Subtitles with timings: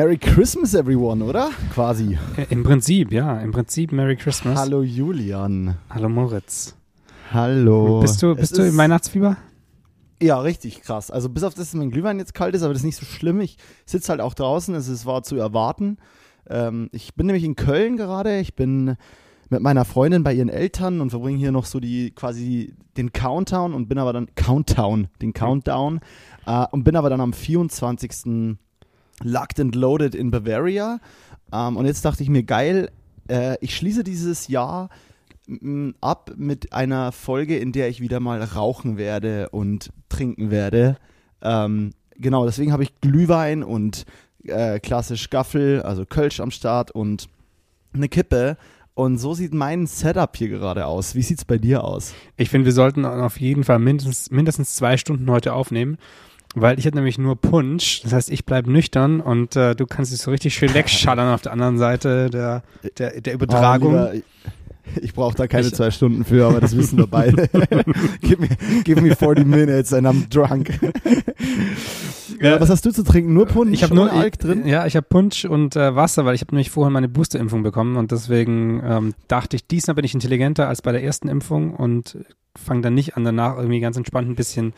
[0.00, 1.50] Merry Christmas, everyone, oder?
[1.74, 2.18] Quasi.
[2.38, 3.38] Äh, Im Prinzip, ja.
[3.40, 4.58] Im Prinzip Merry Christmas.
[4.58, 5.76] Hallo Julian.
[5.90, 6.74] Hallo Moritz.
[7.30, 8.00] Hallo.
[8.00, 9.36] Bist du, bist Es du im Weihnachtsfieber?
[10.22, 11.10] Ja, richtig krass.
[11.10, 13.04] Also bis auf das, dass mein Glühwein jetzt kalt ist, aber das ist nicht so
[13.04, 13.42] schlimm.
[13.42, 15.98] Ich sitze halt auch draußen, es ist- war zu erwarten.
[16.48, 18.38] Ähm, ich bin nämlich in Köln gerade.
[18.40, 18.96] Ich bin
[19.50, 23.74] mit meiner Freundin bei ihren Eltern und verbringe hier noch so die quasi den Countdown
[23.74, 26.00] und bin aber dann Countdown, den Countdown
[26.46, 28.56] äh, und bin aber dann am 24.
[29.22, 31.00] Locked and Loaded in Bavaria.
[31.52, 32.90] Ähm, und jetzt dachte ich mir, geil,
[33.28, 34.88] äh, ich schließe dieses Jahr
[36.00, 40.96] ab mit einer Folge, in der ich wieder mal rauchen werde und trinken werde.
[41.42, 44.04] Ähm, genau, deswegen habe ich Glühwein und
[44.44, 47.28] äh, klassisch Gaffel, also Kölsch am Start und
[47.92, 48.56] eine Kippe.
[48.94, 51.14] Und so sieht mein Setup hier gerade aus.
[51.14, 52.12] Wie sieht's bei dir aus?
[52.36, 55.96] Ich finde, wir sollten auf jeden Fall mindestens, mindestens zwei Stunden heute aufnehmen,
[56.54, 58.02] weil ich habe nämlich nur Punsch.
[58.02, 61.42] Das heißt, ich bleibe nüchtern und äh, du kannst dich so richtig schön wegschallern auf
[61.42, 62.62] der anderen Seite der,
[62.98, 63.94] der, der Übertragung.
[63.96, 64.24] Ah, lieber,
[65.00, 67.48] ich brauche da keine Ich- zwei Stunden für, aber das wissen wir beide.
[68.20, 68.48] give, me,
[68.82, 70.70] give me 40 minutes and I'm drunk.
[72.40, 73.34] Ja, Was hast du zu trinken?
[73.34, 74.66] Nur Punsch ich habe nur Alk drin?
[74.66, 77.96] Ja, ich habe Punsch und äh, Wasser, weil ich habe nämlich vorher meine Boosterimpfung bekommen
[77.96, 82.18] und deswegen ähm, dachte ich, diesmal bin ich intelligenter als bei der ersten Impfung und
[82.56, 84.72] fange dann nicht an, danach irgendwie ganz entspannt ein bisschen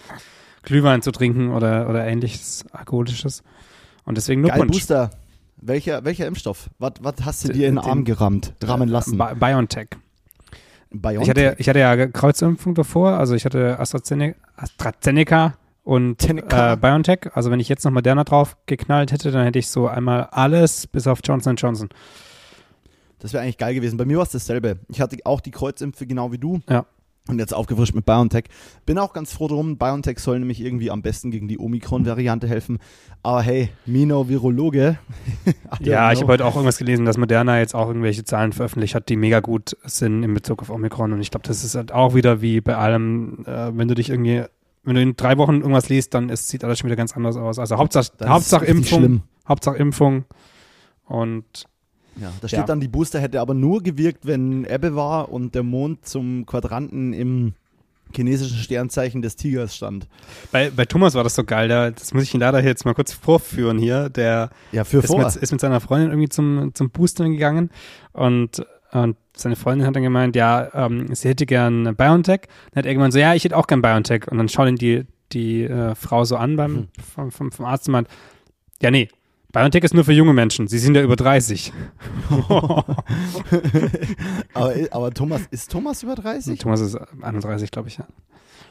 [0.63, 3.43] Glühwein zu trinken oder, oder ähnliches Alkoholisches.
[4.05, 4.73] Und deswegen nur Geil, Punsch.
[4.73, 5.11] Booster.
[5.65, 6.71] Welcher, welcher Impfstoff?
[6.79, 9.17] Was, was hast du Den- dir in den Arm gerammt, rammen lassen?
[9.17, 9.89] Bi BioNTech.
[10.91, 11.23] BioNTech.
[11.23, 15.55] Ich hatte, ich hatte ja Kreuzimpfung davor, also ich hatte AstraZeneca, AstraZeneca
[15.85, 17.31] und äh, BioNTech.
[17.35, 20.87] Also wenn ich jetzt noch Moderna drauf geknallt hätte, dann hätte ich so einmal alles
[20.87, 21.89] bis auf Johnson Johnson.
[23.21, 23.97] das wäre eigentlich geil gewesen.
[23.97, 24.81] Bei mir war es dasselbe.
[24.89, 26.61] Ich hatte auch die Kreuzimpfe genau wie du.
[26.69, 26.87] Ja.
[27.29, 28.47] Und jetzt aufgefrischt mit BioNTech.
[28.85, 29.79] Bin auch ganz froh drum.
[29.79, 32.79] BioNTech soll nämlich irgendwie am besten gegen die Omikron-Variante helfen.
[33.23, 34.99] Aber hey, Mino Virologe.
[35.81, 36.25] Ja, ich know.
[36.25, 39.41] habe heute auch irgendwas gelesen, dass Moderna jetzt auch irgendwelche Zahlen veröffentlicht hat, die mega
[39.41, 41.13] gut sind in Bezug auf Omikron.
[41.13, 44.11] Und ich glaube, das ist halt auch wieder wie bei allem, äh, wenn du dich
[44.11, 44.45] irgendwie,
[44.85, 47.37] wenn du in drei Wochen irgendwas liest, dann ist, sieht alles schon wieder ganz anders
[47.37, 47.59] aus.
[47.59, 49.23] Also Hauptsache, Hauptsache Impfung, Schlimm.
[49.49, 50.25] Hauptsache Impfung.
[51.07, 51.67] Und
[52.17, 52.65] Ja, da steht Ja.
[52.67, 57.13] dann, die Booster hätte aber nur gewirkt, wenn Ebbe war und der Mond zum Quadranten
[57.13, 57.55] im
[58.15, 60.07] chinesischen Sternzeichen des Tigers stand.
[60.51, 62.93] bei, bei Thomas war das so geil, der, das muss ich ihn leider jetzt mal
[62.95, 65.25] kurz vorführen hier, der Ja, für ist vor.
[65.25, 67.71] mit, ist mit seiner Freundin irgendwie zum, zum Boostern gegangen
[68.13, 72.41] und, und seine Freundin hat dann gemeint, ja, ähm, sie hätte gern BioNTech.
[72.73, 74.31] Dann hat er gemeint, so, ja, ich hätte auch gern BioNTech.
[74.31, 76.89] Und dann schaut ihn die, die äh, Frau so an beim, Hm.
[77.15, 78.09] vom, vom, vom Arzt und meint,
[78.83, 79.09] ja, nee,
[79.53, 80.67] BioNTech ist nur für junge Menschen.
[80.67, 81.73] Sie sind ja über 30.
[84.55, 86.59] aber, aber Thomas, ist Thomas über 30?
[86.59, 88.07] Thomas ist 31, glaube ich, ja.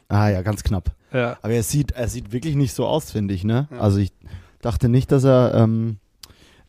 [0.10, 0.92] Ah ja, ganz knapp.
[1.14, 1.38] ja.
[1.42, 3.68] Aber er sieht, er sieht wirklich nicht so aus, finde ich, ne?
[3.72, 3.78] Ja.
[3.78, 4.12] Also ich
[4.62, 5.98] dachte nicht, dass er, ähm,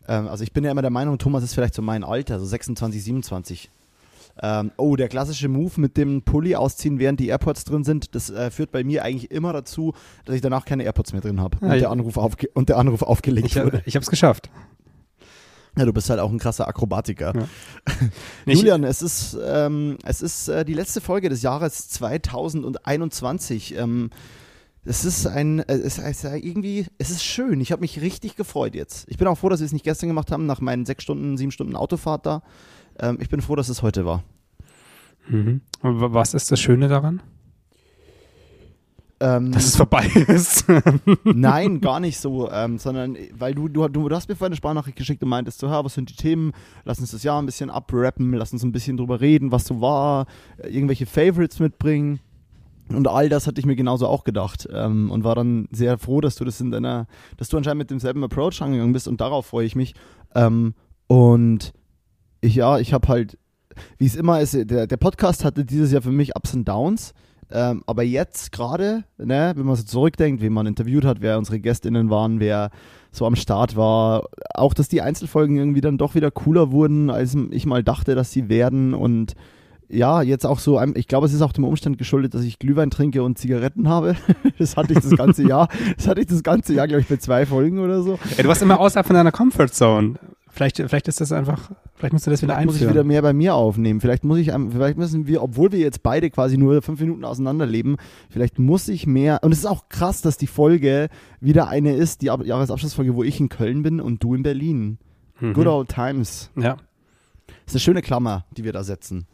[0.06, 2.44] ähm, also ich bin ja immer der Meinung, Thomas ist vielleicht so mein Alter, so
[2.44, 3.70] 26, 27.
[4.41, 8.31] Ähm, oh, der klassische Move mit dem Pulli ausziehen, während die AirPods drin sind, das
[8.31, 9.93] äh, führt bei mir eigentlich immer dazu,
[10.25, 12.78] dass ich danach keine AirPods mehr drin habe Ja, und, der Anruf aufge und der
[12.78, 13.82] Anruf aufgelegt Ich, wurde.
[13.84, 14.50] ich habe es geschafft.
[15.76, 17.32] Ja, du bist halt auch ein krasser Akrobatiker.
[17.34, 17.47] Ja.
[18.53, 23.76] Julian, es ist, ähm, es ist äh, die letzte Folge des Jahres 2021.
[23.78, 24.10] Ähm,
[24.84, 27.60] es ist ein, äh, es ist irgendwie, es ist schön.
[27.60, 29.06] Ich habe mich richtig gefreut jetzt.
[29.09, 31.38] Ich bin auch froh, dass wir es nicht gestern gemacht haben, nach meinen sechs Stunden,
[31.38, 32.42] sieben Stunden Autofahrt da.
[33.02, 34.22] Ähm, ich bin froh, dass es heute war.
[35.28, 35.60] Mhm.
[35.82, 37.20] Was ist das Schöne daran?
[39.20, 40.64] Ähm, Dass es vorbei ist.
[41.22, 44.96] Nein, gar nicht so, ähm, sondern weil du, du, du, hast mir vorhin eine Sprachnachricht
[44.96, 46.52] geschickt und meintest so, was sind die Themen?
[46.84, 49.80] Lass uns das Jahr ein bisschen abrappen, lass uns ein bisschen drüber reden, was so
[49.80, 50.26] war,
[50.56, 52.18] äh, irgendwelche Favorites mitbringen.
[52.88, 56.21] Und all das hatte ich mir genauso auch gedacht ähm, und war dann sehr froh,
[56.21, 57.06] dass du das in deiner,
[57.36, 59.94] dass du anscheinend mit demselben Approach angegangen bist und darauf freue ich mich.
[60.34, 60.74] Ähm,
[61.06, 61.72] und
[62.42, 63.39] ich, ja, ich habe halt,
[63.97, 67.15] wie es immer ist, der, der Podcast hatte dieses Jahr für mich Ups und Downs.
[67.50, 71.60] Ähm, aber jetzt gerade, ne, wenn man so zurückdenkt, wen man interviewt hat, wer unsere
[71.60, 72.71] GästInnen waren, wer
[73.10, 74.24] so am Start war,
[74.54, 78.33] auch, dass die Einzelfolgen irgendwie dann doch wieder cooler wurden, als ich mal dachte, dass
[78.33, 79.34] sie werden und
[79.92, 82.89] ja, jetzt auch so, ich glaube, es ist auch dem Umstand geschuldet, dass ich Glühwein
[82.91, 84.16] trinke und Zigaretten habe.
[84.59, 85.68] Das hatte ich das ganze Jahr.
[85.97, 88.18] Das hatte ich das ganze Jahr, glaube ich, bei zwei Folgen oder so.
[88.36, 90.15] Ja, du warst immer außerhalb von deiner Comfortzone.
[90.48, 91.71] Vielleicht, vielleicht ist das einfach,
[92.03, 92.95] vielleicht musst du das wieder Vielleicht muss ich einführen.
[92.95, 94.01] wieder mehr bei mir aufnehmen.
[94.01, 97.65] Vielleicht muss ich, vielleicht müssen wir, obwohl wir jetzt beide quasi nur fünf Minuten auseinander
[97.65, 97.97] leben,
[98.28, 99.39] vielleicht muss ich mehr.
[99.43, 101.09] Und es ist auch krass, dass die Folge
[101.41, 104.99] wieder eine ist, die Ab- Jahresabschlussfolge, wo ich in Köln bin und du in Berlin.
[105.39, 105.53] Mhm.
[105.54, 106.51] Good old times.
[106.57, 106.77] Ja.
[107.47, 109.27] Das ist eine schöne Klammer, die wir da setzen.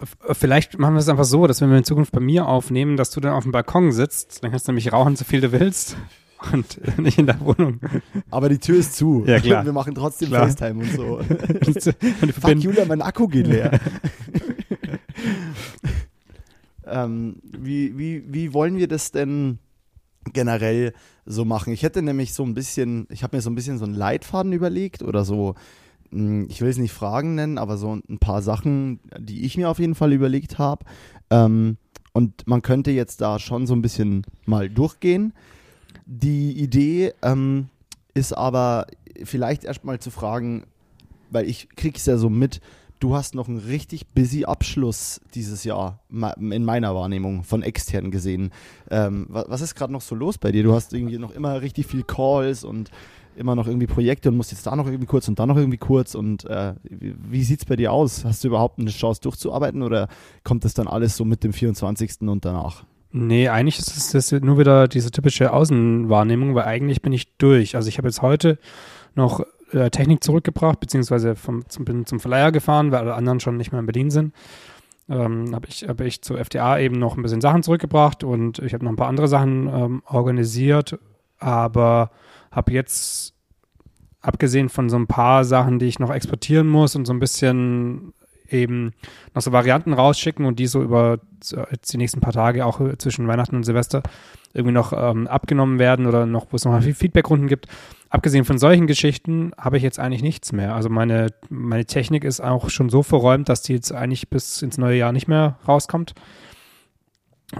[0.00, 2.96] F- Vielleicht machen wir es einfach so, dass wenn wir in Zukunft bei mir aufnehmen,
[2.96, 5.52] dass du dann auf dem Balkon sitzt, dann kannst du nämlich rauchen, so viel du
[5.52, 5.96] willst.
[6.52, 7.80] Und nicht in der Wohnung.
[8.30, 9.24] Aber die Tür ist zu.
[9.26, 9.64] Ja, klar.
[9.64, 10.48] Wir machen trotzdem Klar.
[10.48, 11.16] FaceTime und so.
[12.22, 13.72] Und Fuck, Julia, mein Akku geht leer.
[16.86, 19.58] ähm, wie, wie, wie wollen wir das denn
[20.32, 20.92] generell
[21.26, 21.72] so machen?
[21.72, 24.52] Ich hätte nämlich so ein bisschen, ich habe mir so ein bisschen so einen Leitfaden
[24.52, 25.54] überlegt oder so,
[26.10, 29.68] mh, ich will es nicht Fragen nennen, aber so ein paar Sachen, die ich mir
[29.68, 30.84] auf jeden Fall überlegt habe.
[31.30, 31.76] Ähm,
[32.12, 35.32] und man könnte jetzt da schon so ein bisschen mal durchgehen.
[36.06, 37.68] Die Idee ähm,
[38.12, 38.86] ist aber
[39.24, 40.64] vielleicht erstmal zu fragen,
[41.30, 42.60] weil ich krieg's ja so mit,
[43.00, 48.50] du hast noch einen richtig busy Abschluss dieses Jahr, in meiner Wahrnehmung, von extern gesehen.
[48.90, 50.62] Ähm, wa- was ist gerade noch so los bei dir?
[50.62, 52.90] Du hast irgendwie noch immer richtig viel Calls und
[53.36, 55.78] immer noch irgendwie Projekte und musst jetzt da noch irgendwie kurz und da noch irgendwie
[55.78, 58.24] kurz und äh, wie, sieht's bei dir aus?
[58.24, 60.08] Hast du überhaupt eine Chance durchzuarbeiten oder
[60.44, 62.20] kommt das dann alles so mit dem 24.
[62.22, 62.84] und danach?
[63.16, 67.76] Nee, eigentlich ist es das nur wieder diese typische Außenwahrnehmung, weil eigentlich bin ich durch.
[67.76, 68.58] Also ich habe jetzt heute
[69.14, 73.56] noch äh, Technik zurückgebracht, beziehungsweise vom, zum, bin zum Verleiher gefahren, weil alle anderen schon
[73.56, 74.34] nicht mehr in Berlin sind.
[75.08, 78.74] Ähm, habe ich, hab ich zur FDA eben noch ein bisschen Sachen zurückgebracht und ich
[78.74, 80.98] habe noch ein paar andere Sachen ähm, organisiert,
[81.38, 82.10] aber
[82.50, 83.32] habe jetzt,
[84.22, 88.12] abgesehen von so ein paar Sachen, die ich noch exportieren muss und so ein bisschen
[88.48, 88.92] eben
[89.34, 93.26] noch so Varianten rausschicken und die so über die nächsten paar Tage auch äh, zwischen
[93.28, 94.02] Weihnachten und Silvester
[94.52, 97.66] irgendwie noch ähm, abgenommen werden oder noch, wo es nochmal Feedbackrunden gibt.
[98.08, 100.74] Abgesehen von solchen Geschichten habe ich jetzt eigentlich nichts mehr.
[100.74, 104.78] Also meine, meine Technik ist auch schon so verräumt, dass die jetzt eigentlich bis ins
[104.78, 106.14] neue Jahr nicht mehr rauskommt.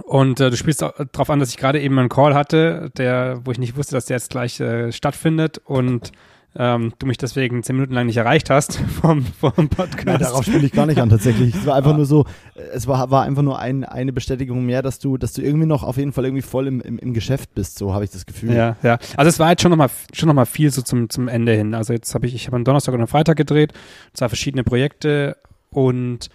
[0.03, 3.51] Und äh, du spielst darauf an, dass ich gerade eben einen Call hatte, der, wo
[3.51, 6.11] ich nicht wusste, dass der jetzt gleich äh, stattfindet und
[6.57, 10.07] ähm, du mich deswegen zehn Minuten lang nicht erreicht hast vom, vom Podcast.
[10.07, 11.53] Ja, darauf spiele ich gar nicht an tatsächlich.
[11.53, 12.25] Es war einfach nur so,
[12.73, 15.83] es war, war einfach nur ein, eine Bestätigung mehr, dass du, dass du irgendwie noch
[15.83, 18.53] auf jeden Fall irgendwie voll im, im, im Geschäft bist, so habe ich das Gefühl.
[18.53, 18.97] Ja, ja.
[19.17, 21.73] Also es war jetzt schon nochmal schon noch mal viel so zum, zum Ende hin.
[21.73, 23.73] Also jetzt habe ich, ich habe am Donnerstag und am Freitag gedreht,
[24.13, 25.35] zwei verschiedene Projekte
[25.71, 26.29] und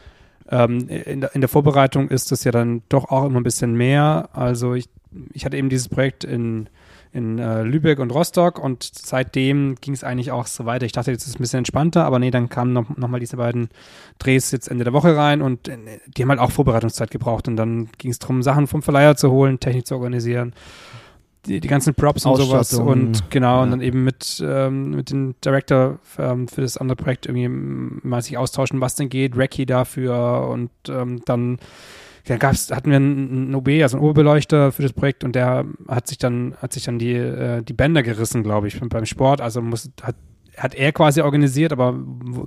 [0.51, 3.75] ähm, in, der, in der Vorbereitung ist es ja dann doch auch immer ein bisschen
[3.75, 4.29] mehr.
[4.33, 4.89] Also ich,
[5.33, 6.69] ich hatte eben dieses Projekt in,
[7.13, 10.87] in äh, Lübeck und Rostock und seitdem ging es eigentlich auch so weiter.
[10.87, 13.19] Ich dachte, jetzt ist es ein bisschen entspannter, aber nee, dann kamen noch, noch mal
[13.19, 13.69] diese beiden
[14.19, 15.77] Drehs jetzt Ende der Woche rein und äh,
[16.07, 19.31] die haben halt auch Vorbereitungszeit gebraucht und dann ging es darum, Sachen vom Verleiher zu
[19.31, 20.55] holen, Technik zu organisieren,
[21.47, 23.71] die, die ganzen Props und sowas und genau, und ja.
[23.71, 28.39] dann eben mit, ähm, mit dem Director ähm, für das andere Projekt irgendwie mal sich
[28.39, 31.59] austauschen, was denn geht, Recce dafür und ähm, dann
[32.27, 36.07] ja, gab's, hatten wir einen, OB, also einen Oberbeleuchter für das Projekt und der hat
[36.07, 39.41] sich dann, hat sich dann die, äh, die Bänder gerissen, glaube ich, beim Sport.
[39.41, 40.17] Also muss, hat,
[40.57, 41.95] hat er quasi organisiert, aber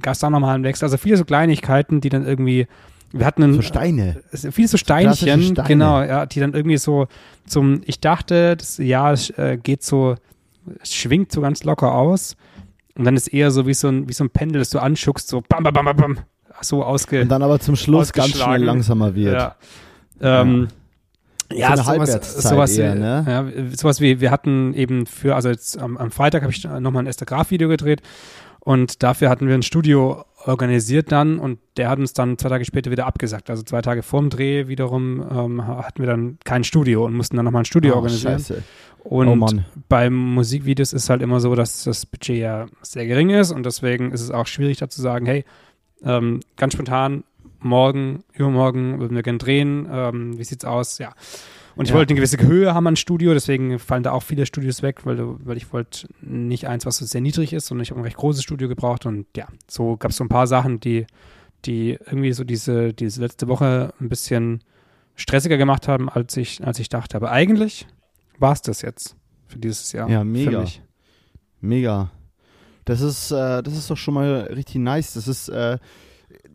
[0.02, 0.86] gab es da nochmal einen Wechsel.
[0.86, 2.68] Also viele so Kleinigkeiten, die dann irgendwie,
[3.12, 4.22] wir hatten einen, So Steine.
[4.32, 5.68] viele so Steinchen, Steine.
[5.68, 7.08] genau, ja, die dann irgendwie so
[7.46, 10.16] zum, ich dachte, das Jahr äh, geht so,
[10.82, 12.36] es schwingt so ganz locker aus
[12.96, 15.28] und dann ist eher so wie so ein, wie so ein Pendel, das du anschuckst,
[15.28, 16.18] so bam, bam, bam, bam,
[16.62, 19.34] so ausge, Und dann aber zum Schluss ganz schnell langsamer wird.
[19.36, 19.56] ja.
[20.22, 20.68] Ähm,
[21.52, 23.26] ja, eine sowas, sowas, eher, wie- ne?
[23.28, 27.04] ja, sowas wie, wir hatten eben für, also jetzt am, am Freitag habe ich nochmal
[27.04, 28.02] ein Esther-Graf-Video gedreht
[28.60, 32.66] und dafür hatten wir ein Studio organisiert dann und der hat uns dann zwei Tage
[32.66, 33.50] später wieder abgesagt.
[33.50, 37.46] Also zwei Tage vorm Dreh wiederum ähm, hatten wir dann kein Studio und mussten dann
[37.46, 38.40] nochmal ein Studio Ah, organisieren.
[38.40, 38.64] Scheiße.
[39.04, 39.66] Und Oh Mann.
[39.90, 44.12] beim Musikvideos ist halt immer so, dass das Budget ja sehr gering ist und deswegen
[44.12, 45.44] ist es auch schwierig da zu sagen, hey,
[46.06, 47.24] ähm, ganz spontan,
[47.60, 50.98] morgen, übermorgen würden wir gern drehen, ähm, wie sieht's aus?
[50.98, 51.14] Ja.
[51.76, 51.96] Und ich Ja.
[51.96, 55.16] wollte eine gewisse Höhe haben an Studio, deswegen fallen da auch viele Studios weg, weil,
[55.16, 58.04] du- weil ich wollte nicht eins, was so sehr niedrig ist, sondern ich habe ein
[58.04, 61.06] recht großes Studio gebraucht und ja, so gab es so ein paar Sachen, die,
[61.66, 64.64] die irgendwie so diese, diese letzte Woche ein bisschen
[65.16, 67.16] stressiger gemacht haben, als ich, als ich dachte.
[67.18, 67.88] Aber eigentlich
[68.40, 69.16] war es das jetzt
[69.48, 70.10] für dieses Jahr.
[70.10, 70.66] Ja, mega.
[71.62, 72.12] Mega.
[72.86, 75.14] Das ist, äh, das ist doch schon mal richtig nice.
[75.14, 75.78] Das ist, äh,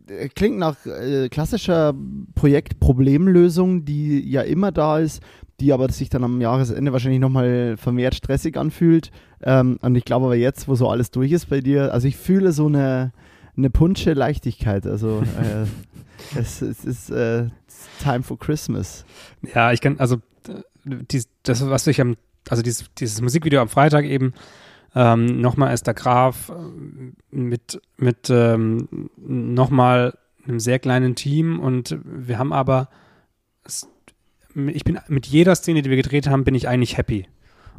[0.08, 1.94] äh, klingt nach äh, klassischer
[2.34, 5.22] Projektproblemlösung, die ja immer da ist,
[5.60, 9.10] die aber sich dann am Jahresende wahrscheinlich nochmal vermehrt stressig anfühlt.
[9.42, 12.16] Ähm, und ich glaube aber jetzt, wo so alles durch ist bei dir, also ich
[12.16, 13.12] fühle so eine,
[13.56, 14.86] eine punsche Leichtigkeit.
[14.86, 17.46] Also äh, es, es ist äh,
[18.02, 19.04] time for Christmas.
[19.54, 20.16] Ja, ich kann, also
[20.48, 20.62] äh,
[21.10, 22.16] dies, das, was ich am,
[22.48, 24.32] also dieses, dieses Musikvideo am Freitag eben,
[24.94, 30.16] ähm, nochmal Esther Graf ähm, mit, mit ähm, nochmal
[30.46, 32.88] einem sehr kleinen Team und wir haben aber,
[34.54, 37.26] ich bin mit jeder Szene, die wir gedreht haben, bin ich eigentlich happy.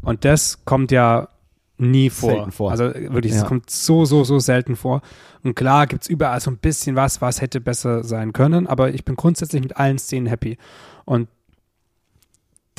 [0.01, 1.29] Und das kommt ja
[1.77, 2.51] nie vor.
[2.51, 2.71] Vor.
[2.71, 3.47] Also wirklich, es Ja.
[3.47, 5.01] kommt so, so, so selten vor.
[5.43, 8.93] Und klar gibt es überall so ein bisschen was, was hätte besser sein können, aber
[8.93, 10.57] ich bin grundsätzlich mit allen Szenen happy.
[11.05, 11.27] Und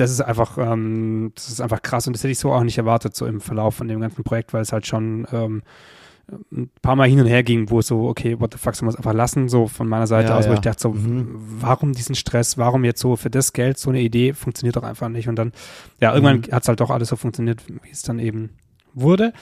[0.00, 2.78] das ist einfach, ähm, das ist einfach krass und das hätte ich so auch nicht
[2.78, 5.62] erwartet, so im Verlauf von dem ganzen Projekt, weil es halt schon ähm,
[6.52, 8.86] ein paar Mal hin und her ging, wo es so, okay, what the fuck, soll
[8.86, 10.54] man es einfach lassen, so von meiner Seite Ja, aus, wo ja.
[10.54, 11.28] ich dachte so, Mhm.
[11.60, 15.08] warum diesen Stress, warum jetzt so für das Geld so eine Idee, funktioniert doch einfach
[15.08, 15.52] nicht und dann,
[16.00, 16.52] ja, irgendwann Mhm.
[16.52, 18.50] hat es halt doch alles so funktioniert, wie es dann eben
[18.94, 19.32] wurde.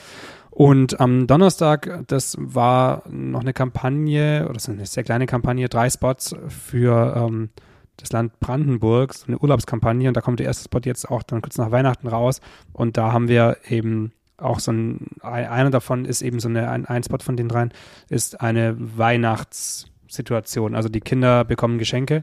[0.50, 5.68] Und am Donnerstag, das war noch eine Kampagne, oder das ist eine sehr kleine Kampagne,
[5.68, 7.50] drei Spots für ähm,
[7.98, 10.08] das Land Brandenburg, so eine Urlaubskampagne.
[10.08, 12.40] Und da kommt der erste Spot jetzt auch dann kurz nach Weihnachten raus.
[12.72, 16.70] Und da haben wir eben auch so ein, ein- einer davon ist eben so eine,
[16.70, 17.72] ein, ein Spot von den dreien,
[18.08, 20.74] ist eine Weihnachtssituation.
[20.74, 22.22] Also die Kinder bekommen Geschenke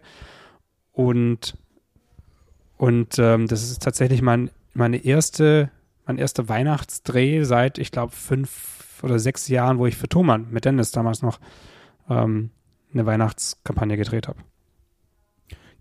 [0.94, 1.58] und,
[2.78, 5.70] und ähm, das ist tatsächlich mein, meine erste,
[6.06, 10.64] mein erster Weihnachtsdreh seit, ich glaube, fünf oder sechs Jahren, wo ich für Thomann mit
[10.64, 11.40] Dennis damals noch
[12.10, 12.50] ähm,
[12.94, 14.40] eine Weihnachtskampagne gedreht habe.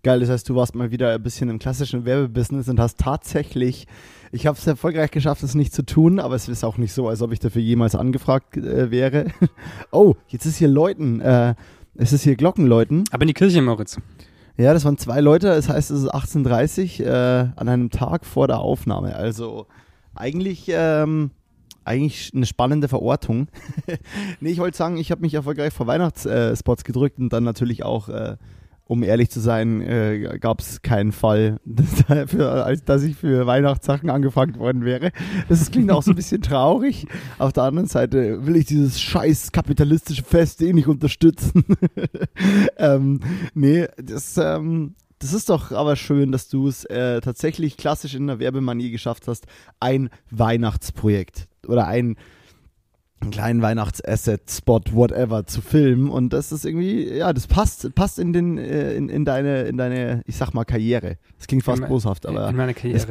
[0.05, 3.87] Geil, das heißt, du warst mal wieder ein bisschen im klassischen Werbebusiness und hast tatsächlich,
[4.31, 7.07] ich habe es erfolgreich geschafft, es nicht zu tun, aber es ist auch nicht so,
[7.07, 9.31] als ob ich dafür jemals angefragt äh, wäre.
[9.91, 11.55] oh, jetzt ist hier Läuten, äh,
[11.95, 13.05] es ist hier Glockenläuten.
[13.09, 13.97] Aber in die Kirche, Moritz.
[14.57, 18.45] Ja, das waren zwei Leute, das heißt, es ist 18.30 äh, an einem Tag vor
[18.45, 19.15] der Aufnahme.
[19.15, 19.65] Also
[20.13, 21.31] eigentlich, ähm,
[21.83, 23.47] eigentlich eine spannende Verortung.
[24.39, 28.07] nee, ich wollte sagen, ich habe mich erfolgreich vor Weihnachtsspots gedrückt und dann natürlich auch,
[28.09, 28.35] äh,
[28.87, 33.47] um ehrlich zu sein, äh, gab es keinen Fall, dass, für, als dass ich für
[33.47, 35.11] Weihnachtssachen angefragt worden wäre.
[35.49, 37.07] Das klingt auch so ein bisschen traurig.
[37.39, 41.65] Auf der anderen Seite will ich dieses scheiß kapitalistische Fest eh nicht unterstützen.
[42.77, 43.19] ähm,
[43.53, 48.27] nee, das, ähm, das ist doch aber schön, dass du es äh, tatsächlich klassisch in
[48.27, 49.45] der Werbemanie geschafft hast,
[49.79, 52.15] ein Weihnachtsprojekt oder ein
[53.25, 56.09] einen kleinen Weihnachtsasset-Spot, whatever, zu filmen.
[56.09, 59.77] Und das ist irgendwie, ja, das passt, passt in den, äh, in, in deine, in
[59.77, 61.17] deine, ich sag mal, Karriere.
[61.37, 63.07] Das klingt fast In- boshaft, aber in meiner Karriere.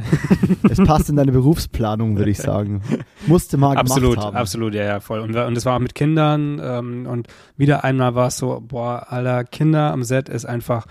[0.68, 2.82] es passt in deine Berufsplanung, würde ich sagen.
[3.26, 4.36] Musste mal absolut, gemacht haben.
[4.36, 5.20] absolut, ja, ja, voll.
[5.20, 9.06] Und, und das war auch mit Kindern ähm, und wieder einmal war es so, boah,
[9.12, 10.86] aller Kinder am Set ist einfach,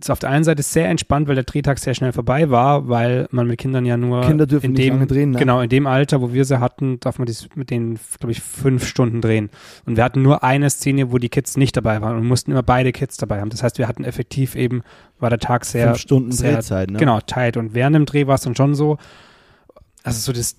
[0.00, 3.28] ist auf der einen Seite sehr entspannt, weil der Drehtag sehr schnell vorbei war, weil
[3.30, 5.38] man mit Kindern ja nur Kinder dürfen in nicht dem, lange drehen, ne?
[5.38, 8.40] Genau, in dem Alter, wo wir sie hatten, darf man das mit denen, glaube ich,
[8.40, 9.50] fünf Stunden drehen.
[9.86, 12.62] Und wir hatten nur eine Szene, wo die Kids nicht dabei waren und mussten immer
[12.62, 13.50] beide Kids dabei haben.
[13.50, 14.82] Das heißt, wir hatten effektiv eben,
[15.18, 16.98] war der Tag sehr, Fünf Stunden sehr, Drehzeit, ne?
[16.98, 17.56] Genau, tight.
[17.56, 18.98] Und während dem Dreh war es dann schon so,
[20.04, 20.56] also so das,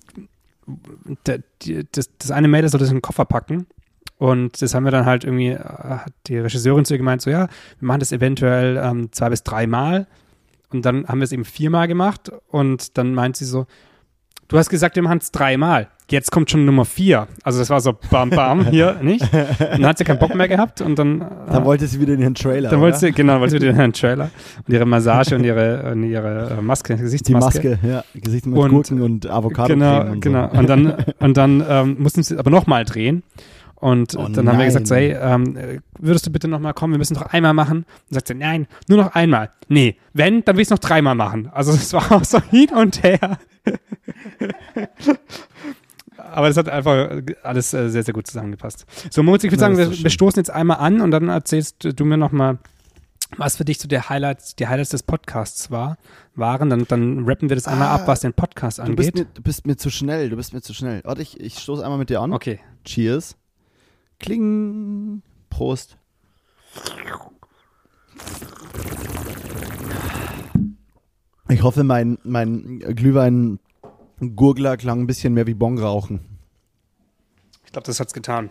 [1.24, 3.66] das, das eine Mädel soll das in den Koffer packen.
[4.20, 7.30] Und das haben wir dann halt irgendwie, äh, hat die Regisseurin zu ihr gemeint, so
[7.30, 7.48] ja,
[7.78, 10.06] wir machen das eventuell ähm, zwei bis dreimal.
[10.70, 12.30] Und dann haben wir es eben viermal gemacht.
[12.48, 13.66] Und dann meint sie so,
[14.48, 15.88] du hast gesagt, wir machen es dreimal.
[16.10, 17.28] Jetzt kommt schon Nummer vier.
[17.44, 19.22] Also das war so bam bam hier, nicht?
[19.32, 22.12] Und dann hat sie keinen Bock mehr gehabt und dann, Dann äh, wollte sie wieder
[22.12, 22.68] in ihren Trailer.
[22.68, 24.28] dann wollte sie, genau, wollte sie wieder einen Trailer
[24.66, 27.70] und ihre Massage und ihre, und ihre äh, Maske, die Gesichtsmaske.
[27.70, 28.04] Maske, ja.
[28.20, 30.50] Gesicht mit Und- Gurken und Avocado Genau, und genau.
[30.52, 30.58] So.
[30.58, 33.22] Und dann, und dann ähm, mussten sie aber nochmal drehen.
[33.80, 36.92] Und Oh dann haben wir gesagt, so, hey, ähm, äh, würdest du bitte nochmal kommen?
[36.92, 37.78] Wir müssen noch einmal machen.
[37.78, 39.50] Und sagt sie, nein, nur noch einmal.
[39.68, 41.48] Nee, wenn, dann will ich es noch dreimal machen.
[41.52, 43.38] Also es war auch so hin und her.
[46.18, 48.84] Aber das hat einfach alles äh, sehr, sehr gut zusammengepasst.
[49.10, 52.04] So, Moritz, ich würde sagen, wir, wir stoßen jetzt einmal an und dann erzählst du
[52.04, 52.58] mir nochmal,
[53.36, 55.96] was für dich so der Highlights, die Highlights des Podcasts war,
[56.34, 56.68] waren.
[56.68, 59.14] Dann, dann rappen wir das einmal Ah, ab, was den Podcast Du bist, angeht.
[59.28, 61.00] mir, du bist mir zu schnell, du bist mir zu schnell.
[61.04, 62.32] Warte, ich, ich stoße einmal mit dir an.
[62.32, 62.60] Okay.
[62.84, 63.36] Cheers.
[64.20, 65.22] Kling.
[65.48, 65.98] Prost.
[71.48, 76.20] Ich hoffe, mein, mein Glühwein-Gurgler klang ein bisschen mehr wie Bongrauchen.
[77.64, 78.50] Ich glaube, das hat's getan.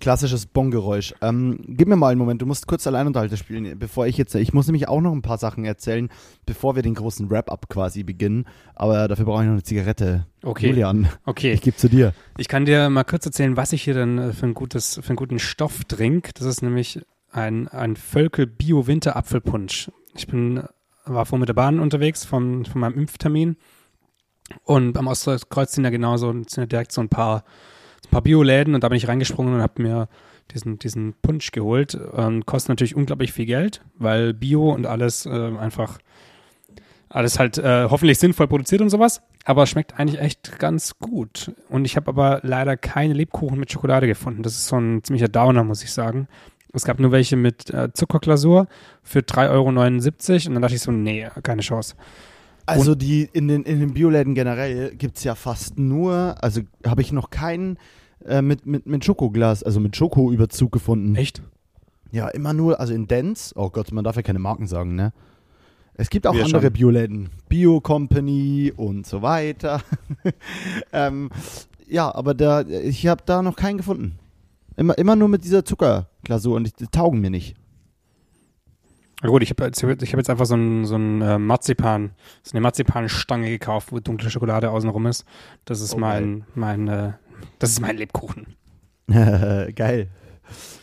[0.00, 1.14] Klassisches Bonggeräusch.
[1.22, 4.34] Ähm, gib mir mal einen Moment, du musst kurz Alleinunterhalter spielen, bevor ich jetzt.
[4.34, 6.10] Ich muss nämlich auch noch ein paar Sachen erzählen,
[6.44, 8.44] bevor wir den großen Wrap-up quasi beginnen.
[8.74, 10.26] Aber dafür brauche ich noch eine Zigarette.
[10.42, 10.68] Okay.
[10.68, 11.52] Julian, Okay.
[11.52, 12.12] ich gebe zu dir.
[12.36, 15.08] Ich kann dir mal kurz erzählen, was ich hier dann äh, für, ein gutes, für
[15.08, 16.32] einen guten Stoff trinke.
[16.34, 17.00] Das ist nämlich
[17.32, 19.90] ein, ein Völkel Bio Winter Apfelpunsch.
[20.14, 20.62] Ich bin,
[21.06, 23.56] war vorhin mit der Bahn unterwegs vom, von meinem Impftermin
[24.64, 27.44] und am Ostkreuz sind ja genauso, sind ja direkt so ein paar,
[28.08, 30.08] ein paar Bioläden und da bin ich reingesprungen und habe mir
[30.52, 31.98] diesen, diesen Punsch geholt.
[32.16, 35.98] Ähm, kostet natürlich unglaublich viel Geld, weil Bio und alles äh, einfach
[37.10, 41.52] alles halt äh, hoffentlich sinnvoll produziert und sowas, aber schmeckt eigentlich echt ganz gut.
[41.68, 44.42] Und ich habe aber leider keine Lebkuchen mit Schokolade gefunden.
[44.42, 46.28] Das ist so ein ziemlicher Downer, muss ich sagen.
[46.74, 48.68] Es gab nur welche mit äh, Zuckerglasur
[49.02, 51.94] für 3,79 Euro und dann dachte ich so, nee, keine Chance.
[52.68, 57.02] Also die in den, in den Bioläden generell gibt es ja fast nur, also habe
[57.02, 57.78] ich noch keinen
[58.24, 61.14] äh, mit, mit, mit Schokoglas, also mit Schokoüberzug gefunden.
[61.14, 61.42] Echt?
[62.10, 65.12] Ja, immer nur, also in Dance, oh Gott, man darf ja keine Marken sagen, ne?
[65.94, 66.72] Es gibt auch Wir andere schon.
[66.72, 69.82] Bioläden, Bio Company und so weiter.
[70.92, 71.30] ähm,
[71.88, 74.16] ja, aber da, ich habe da noch keinen gefunden.
[74.76, 77.56] Immer, immer nur mit dieser Zuckerglasur und die, die taugen mir nicht.
[79.22, 82.10] Na gut, ich habe jetzt, ich hab jetzt einfach so ein, so ein äh, Marzipan,
[82.42, 85.24] so eine Marzipanstange gekauft, wo dunkle Schokolade außenrum ist.
[85.64, 87.12] Das ist Oh, mein, mein, äh,
[87.58, 88.54] das ist mein Lebkuchen.
[89.08, 90.08] Geil.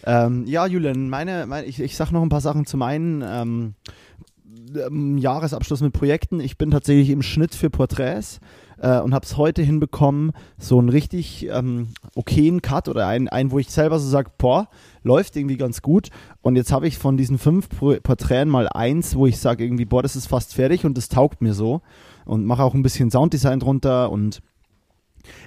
[0.05, 3.75] Ähm, ja, Julian, meine, meine, ich, ich sag noch ein paar Sachen zu meinen ähm,
[4.75, 6.39] ähm, Jahresabschluss mit Projekten.
[6.39, 8.39] Ich bin tatsächlich im Schnitt für Porträts
[8.85, 13.49] äh, und habe es heute hinbekommen, so einen richtig ähm, okayen Cut oder einen, einen,
[13.49, 14.67] wo ich selber so sage, boah,
[15.01, 16.09] läuft irgendwie ganz gut.
[16.43, 19.85] Und jetzt habe ich von diesen fünf Pro Porträts mal eins, wo ich sage irgendwie,
[19.85, 21.81] boah, das ist fast fertig und das taugt mir so.
[22.25, 24.41] Und mache auch ein bisschen Sounddesign drunter und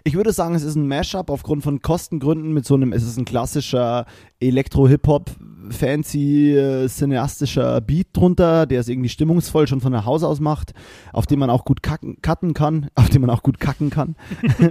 [0.05, 3.17] ich würde sagen, es ist ein Mashup aufgrund von Kostengründen mit so einem, es ist
[3.17, 4.07] ein klassischer
[4.41, 5.31] Elektro-Hip-Hop,
[5.71, 10.73] fancy, äh, cineastischer Beat drunter, der es irgendwie stimmungsvoll schon von der Haus aus macht,
[11.13, 14.17] auf dem man auch gut kacken, cutten kann, auf dem man auch gut kacken kann.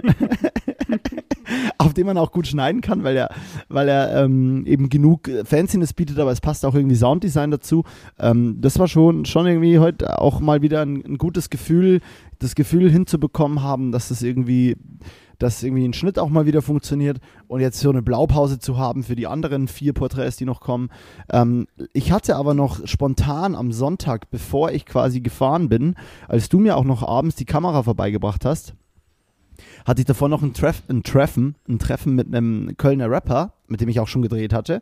[1.98, 3.28] dem man auch gut schneiden kann, weil er,
[3.68, 7.84] weil er ähm, eben genug Fanciness bietet, aber es passt auch irgendwie Sounddesign dazu.
[8.18, 12.00] Ähm, das war schon, schon irgendwie heute auch mal wieder ein, ein gutes Gefühl,
[12.38, 14.76] das Gefühl hinzubekommen haben, dass es irgendwie,
[15.38, 19.02] dass irgendwie ein Schnitt auch mal wieder funktioniert und jetzt so eine Blaupause zu haben
[19.02, 20.90] für die anderen vier Porträts, die noch kommen.
[21.30, 25.94] Ähm, ich hatte aber noch spontan am Sonntag, bevor ich quasi gefahren bin,
[26.28, 28.74] als du mir auch noch abends die Kamera vorbeigebracht hast,
[29.84, 33.80] hatte ich davor noch ein, Treff, ein Treffen, ein Treffen mit einem Kölner Rapper, mit
[33.80, 34.80] dem ich auch schon gedreht hatte.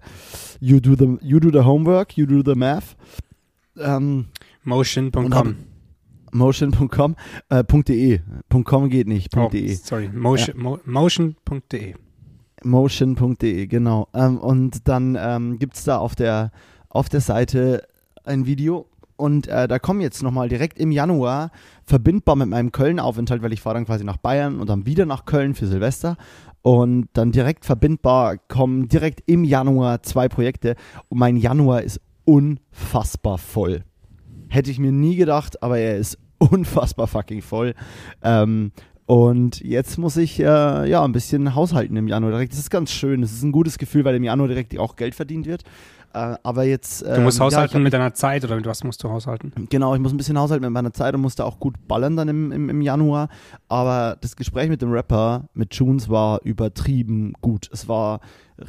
[0.60, 2.96] You do the, you do the homework, you do the math.
[3.78, 4.26] Ähm,
[4.64, 5.56] Motion.com.
[6.32, 7.16] Motion.com,
[7.48, 8.20] äh, .de.
[8.64, 9.74] .com geht nicht, Oh, .de.
[9.74, 11.94] sorry, Motion, mo, motion.de.
[12.64, 14.08] Motion.de, genau.
[14.12, 16.50] Ähm, und dann ähm, gibt es da auf der,
[16.88, 17.86] auf der Seite
[18.24, 21.50] ein Video und äh, da kommen jetzt nochmal direkt im Januar,
[21.84, 25.24] verbindbar mit meinem Köln-Aufenthalt, weil ich fahre dann quasi nach Bayern und dann wieder nach
[25.24, 26.16] Köln für Silvester.
[26.62, 30.74] Und dann direkt verbindbar kommen direkt im Januar zwei Projekte
[31.08, 33.84] und mein Januar ist unfassbar voll.
[34.48, 37.74] Hätte ich mir nie gedacht, aber er ist unfassbar fucking voll.
[38.22, 38.72] Ähm,
[39.06, 42.52] und jetzt muss ich äh, ja ein bisschen haushalten im Januar direkt.
[42.52, 43.20] Das ist ganz schön.
[43.20, 45.62] Das ist ein gutes Gefühl, weil im Januar direkt auch Geld verdient wird.
[46.14, 47.02] Äh, aber jetzt.
[47.02, 49.10] Du musst ähm, ja, haushalten ich hab- mit deiner Zeit oder mit was musst du
[49.10, 49.52] haushalten?
[49.68, 52.28] Genau, ich muss ein bisschen haushalten mit meiner Zeit und musste auch gut ballern dann
[52.28, 53.28] im, im, im Januar.
[53.68, 57.68] Aber das Gespräch mit dem Rapper, mit Junes, war übertrieben gut.
[57.72, 58.20] Es war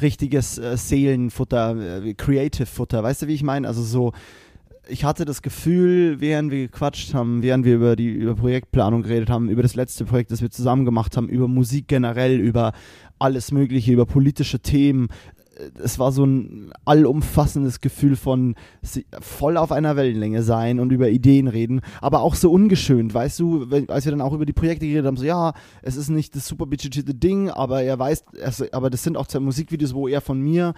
[0.02, 3.04] richtiges äh, Seelenfutter, äh, Creative-Futter.
[3.04, 3.68] Weißt du, wie ich meine?
[3.68, 4.12] Also so,
[4.90, 9.30] ich hatte das Gefühl, während wir gequatscht haben, während wir über die über Projektplanung geredet
[9.30, 12.74] haben, über das letzte Projekt, das wir zusammen gemacht haben, über Musik generell, über
[13.20, 15.08] alles Mögliche, über politische Themen.
[15.82, 18.56] Es war so ein allumfassendes Gefühl von
[19.20, 23.68] voll auf einer Wellenlänge sein und über Ideen reden, aber auch so ungeschönt, weißt du,
[23.88, 26.48] als wir dann auch über die Projekte geredet haben, so ja, es ist nicht das
[26.48, 30.22] super budgetierte Ding, aber er weiß, also, aber das sind auch zwei Musikvideos, wo er
[30.22, 30.74] von mir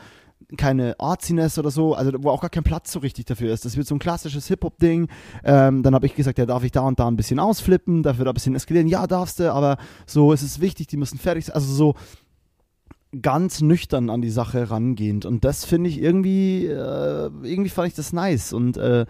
[0.58, 3.66] keine Arziness oder so, also wo auch gar kein Platz so richtig dafür ist.
[3.66, 5.10] Das wird so ein klassisches Hip-Hop-Ding.
[5.44, 8.26] Ähm, dann habe ich gesagt, ja, darf ich da und da ein bisschen ausflippen, dafür
[8.26, 8.88] da ein bisschen eskalieren.
[8.88, 11.56] Ja, darfst du, aber so, es ist wichtig, die müssen fertig sein.
[11.56, 11.96] Also so
[13.22, 15.26] ganz nüchtern an die Sache rangehend.
[15.26, 18.54] Und das finde ich irgendwie, äh, irgendwie fand ich das nice.
[18.54, 19.06] Und äh,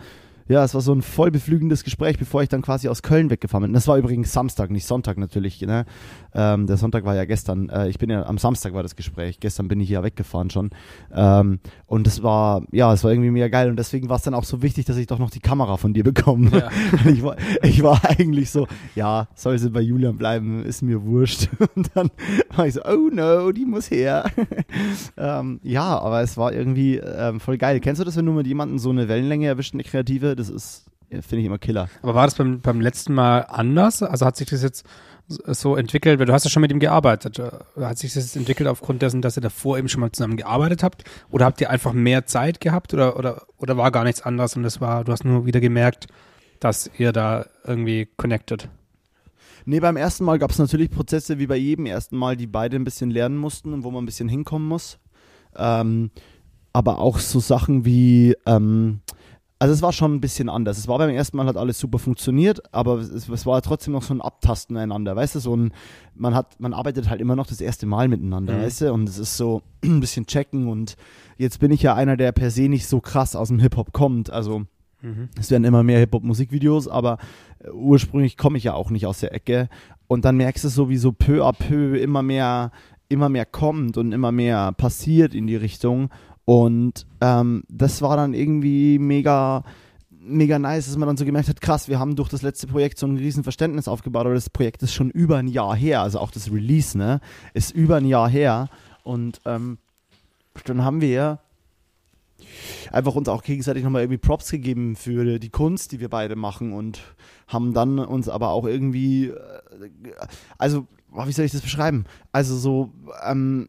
[0.50, 3.64] ja, es war so ein voll beflügendes Gespräch, bevor ich dann quasi aus Köln weggefahren
[3.64, 3.74] bin.
[3.74, 5.62] Das war übrigens Samstag, nicht Sonntag natürlich.
[5.62, 5.86] Ne?
[6.34, 7.70] Ähm, der Sonntag war ja gestern.
[7.70, 9.40] Äh, ich bin ja am Samstag war das Gespräch.
[9.40, 10.72] Gestern bin ich ja weggefahren schon.
[11.14, 13.70] Ähm, und es war, ja, es war irgendwie mega geil.
[13.70, 15.94] Und deswegen war es dann auch so wichtig, dass ich doch noch die Kamera von
[15.94, 16.50] dir bekomme.
[16.52, 16.70] Ja.
[17.12, 21.50] ich, war, ich war eigentlich so, ja, soll sie bei Julian bleiben, ist mir wurscht.
[21.76, 22.10] Und dann
[22.56, 24.26] war ich so, oh no, die muss her.
[25.18, 27.80] ähm, ja, aber es war irgendwie ähm, voll geil.
[27.82, 30.39] Kennst du das, wenn du mit jemandem so eine Wellenlänge erwischt, eine kreative?
[30.40, 31.90] Das ist, finde ich immer Killer.
[32.02, 34.02] Aber war das beim, beim letzten Mal anders?
[34.02, 34.86] Also hat sich das jetzt
[35.28, 37.40] so entwickelt, weil du hast ja schon mit ihm gearbeitet.
[37.78, 40.82] Hat sich das jetzt entwickelt aufgrund dessen, dass ihr davor eben schon mal zusammen gearbeitet
[40.82, 41.04] habt?
[41.30, 44.64] Oder habt ihr einfach mehr Zeit gehabt oder, oder, oder war gar nichts anderes und
[44.64, 46.08] das war, du hast nur wieder gemerkt,
[46.60, 48.70] dass ihr da irgendwie connected?
[49.66, 52.78] Nee, beim ersten Mal gab es natürlich Prozesse wie bei jedem ersten Mal, die beide
[52.78, 55.00] ein bisschen lernen mussten und wo man ein bisschen hinkommen muss.
[55.56, 56.12] Ähm,
[56.74, 59.02] aber auch so Sachen wie, ähm,
[59.60, 60.78] also es war schon ein bisschen anders.
[60.78, 64.04] Es war beim ersten Mal hat alles super funktioniert, aber es, es war trotzdem noch
[64.04, 65.74] so ein Abtasten einander, weißt du, so ein,
[66.16, 68.62] man hat, man arbeitet halt immer noch das erste Mal miteinander, Mhm.
[68.62, 70.96] weißt du, und es ist so ein bisschen checken und
[71.38, 74.30] jetzt bin ich ja einer, der per se nicht so krass aus dem Hip-Hop kommt,
[74.30, 74.64] also
[75.02, 75.30] Mhm.
[75.40, 77.20] es werden immer mehr Hip-Hop-Musikvideos, aber
[77.64, 79.70] äh, ursprünglich komme ich ja auch nicht aus der Ecke.
[80.08, 82.72] Und dann merkst du so, wie so peu à peu immer mehr,
[83.08, 86.10] immer mehr kommt und immer mehr passiert in die Richtung.
[86.50, 89.64] Und ähm, das war dann irgendwie mega,
[90.10, 92.98] mega nice, dass man dann so gemerkt hat, krass, wir haben durch das letzte Projekt
[92.98, 96.18] so ein riesen Verständnis aufgebaut, aber das Projekt ist schon über ein Jahr her, also
[96.18, 97.22] auch das Release, ne,
[97.54, 98.68] ist über ein Jahr her
[99.04, 99.78] und ähm,
[100.66, 101.38] dann haben wir
[102.92, 106.74] einfach uns auch gegenseitig nochmal irgendwie Props gegeben für die Kunst, die wir beide machen
[106.74, 107.00] und
[107.48, 109.36] haben dann uns aber auch irgendwie, äh,
[110.58, 112.06] also, wie soll ich das beschreiben?
[112.32, 112.92] Also so,
[113.24, 113.68] ähm,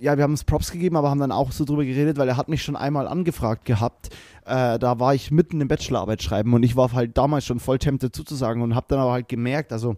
[0.00, 2.36] ja, wir haben uns Props gegeben, aber haben dann auch so drüber geredet, weil er
[2.36, 4.10] hat mich schon einmal angefragt gehabt.
[4.44, 7.78] Äh, da war ich mitten im Bachelorarbeit schreiben und ich war halt damals schon voll
[7.78, 9.96] tempted zuzusagen und habe dann aber halt gemerkt, also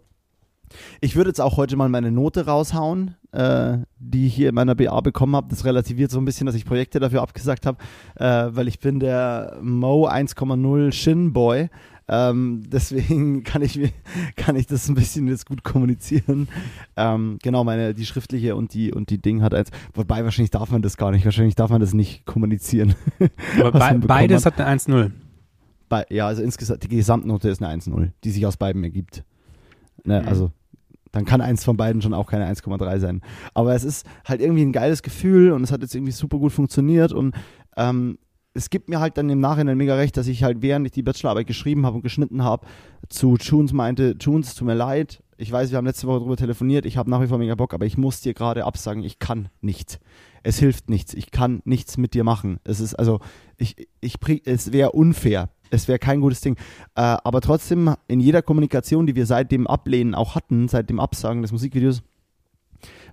[1.01, 4.75] ich würde jetzt auch heute mal meine Note raushauen, äh, die ich hier in meiner
[4.75, 5.49] BA bekommen habe.
[5.49, 7.79] Das relativiert so ein bisschen, dass ich Projekte dafür abgesagt habe,
[8.17, 11.69] äh, weil ich bin der Mo 1,0 Shin Boy.
[12.09, 13.93] Ähm, deswegen kann ich,
[14.37, 16.49] kann ich das ein bisschen jetzt gut kommunizieren.
[16.97, 19.71] Ähm, genau, meine, die schriftliche und die, und die Ding hat eins.
[19.95, 21.25] Wobei, wahrscheinlich darf man das gar nicht.
[21.25, 22.95] Wahrscheinlich darf man das nicht kommunizieren.
[23.61, 25.11] Aber be beides hat, eine 1-0.
[26.11, 29.25] ja, also insgesamt, die Gesamtnote ist eine 1-0, die sich aus beiden ergibt.
[30.05, 30.29] Ne, mhm.
[30.29, 30.53] Also
[31.13, 33.23] dann kann eins von beiden schon auch keine 1,3 sein.
[33.55, 36.53] Aber es ist halt irgendwie ein geiles Gefühl und es hat jetzt irgendwie super gut
[36.53, 37.35] funktioniert und
[37.77, 38.19] ähm,
[38.57, 41.03] es gibt mir halt dann im Nachhinein mega recht, dass ich halt, während ich die
[41.03, 42.67] Bachelorarbeit geschrieben habe und geschnitten habe,
[43.09, 46.87] zu Tunes meinte, Tunes, tut mir leid, ich weiß, wir haben letzte Woche darüber telefoniert,
[46.87, 49.49] ich habe nach wie vor mega Bock, aber ich muss dir gerade absagen, ich kann
[49.61, 50.01] nicht.
[50.43, 52.59] Es hilft nichts, ich kann nichts mit dir machen.
[52.65, 53.21] Es ist also,
[53.59, 56.57] ich, ich, es wäre unfair es wäre kein gutes Ding.
[56.95, 61.01] Äh, aber trotzdem, in jeder Kommunikation, die wir seit dem Ablehnen auch hatten, seit dem
[61.01, 62.03] Absagen des Musikvideos,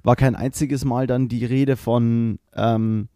[0.03, 3.08] war kein einziges Mal dann die Rede von, ähm,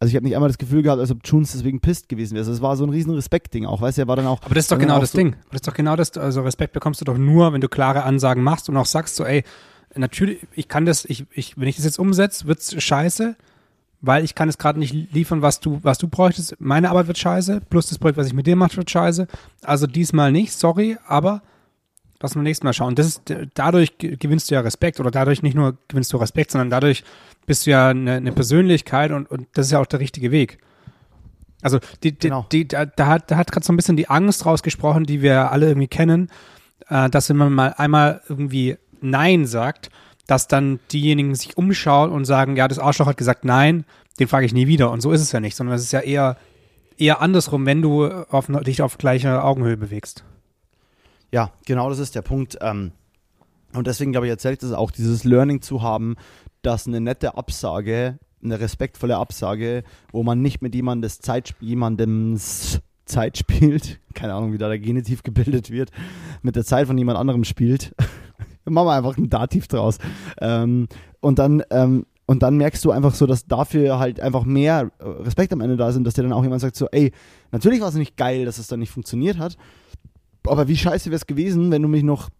[0.00, 2.42] also ich habe nicht einmal das Gefühl gehabt, als ob Tunes deswegen pisst gewesen wäre.
[2.42, 4.42] Also es war so ein riesen Respektding auch, weißt du, er war dann auch.
[4.42, 5.36] Aber das ist doch genau das so Ding.
[5.50, 8.42] Das ist doch genau das, also Respekt bekommst du doch nur, wenn du klare Ansagen
[8.42, 9.44] machst und auch sagst so, ey,
[9.94, 13.36] natürlich, ich kann das, ich, ich, wenn ich das jetzt umsetze, wird's scheiße
[14.06, 16.56] weil ich kann es gerade nicht liefern, was du, was du bräuchtest.
[16.60, 19.26] Meine Arbeit wird scheiße, plus das Projekt, was ich mit dir mache, wird scheiße.
[19.62, 21.42] Also diesmal nicht, sorry, aber
[22.20, 22.94] lass mal nächstes Mal schauen.
[22.94, 23.22] Das ist,
[23.54, 27.02] dadurch gewinnst du ja Respekt oder dadurch nicht nur gewinnst du Respekt, sondern dadurch
[27.46, 30.58] bist du ja eine, eine Persönlichkeit und, und das ist ja auch der richtige Weg.
[31.62, 32.46] Also die, die, genau.
[32.52, 35.50] die, da, da hat, da hat gerade so ein bisschen die Angst rausgesprochen, die wir
[35.50, 36.30] alle irgendwie kennen,
[36.88, 39.90] äh, dass wenn man mal einmal irgendwie Nein sagt,
[40.26, 43.84] dass dann diejenigen sich umschauen und sagen, ja, das Arschloch hat gesagt nein,
[44.18, 44.90] den frage ich nie wieder.
[44.90, 46.36] Und so ist es ja nicht, sondern es ist ja eher,
[46.96, 50.24] eher andersrum, wenn du auf, dich auf gleicher Augenhöhe bewegst.
[51.32, 52.58] Ja, genau das ist der Punkt.
[52.60, 52.92] Ähm,
[53.74, 56.16] und deswegen glaube ich, erzähle ich das auch, dieses Learning zu haben,
[56.64, 62.36] dass eine nette Absage, eine respektvolle Absage, wo man nicht mit jemandes Zeit, jemandem
[63.04, 65.90] Zeit spielt, keine Ahnung, wie da der Genitiv gebildet wird,
[66.42, 67.94] mit der Zeit von jemand anderem spielt,
[68.64, 69.98] machen wir einfach ein Dativ draus.
[70.40, 70.88] Ähm,
[71.20, 75.04] und dann, ähm, und dann merkst du einfach so, dass dafür halt einfach mehr äh,
[75.04, 77.12] Respekt am Ende da sind, dass dir dann auch jemand sagt so, ey,
[77.52, 79.58] natürlich war es nicht geil, dass es dann nicht funktioniert hat,
[80.46, 82.30] aber wie scheiße wäre es gewesen, wenn du mich noch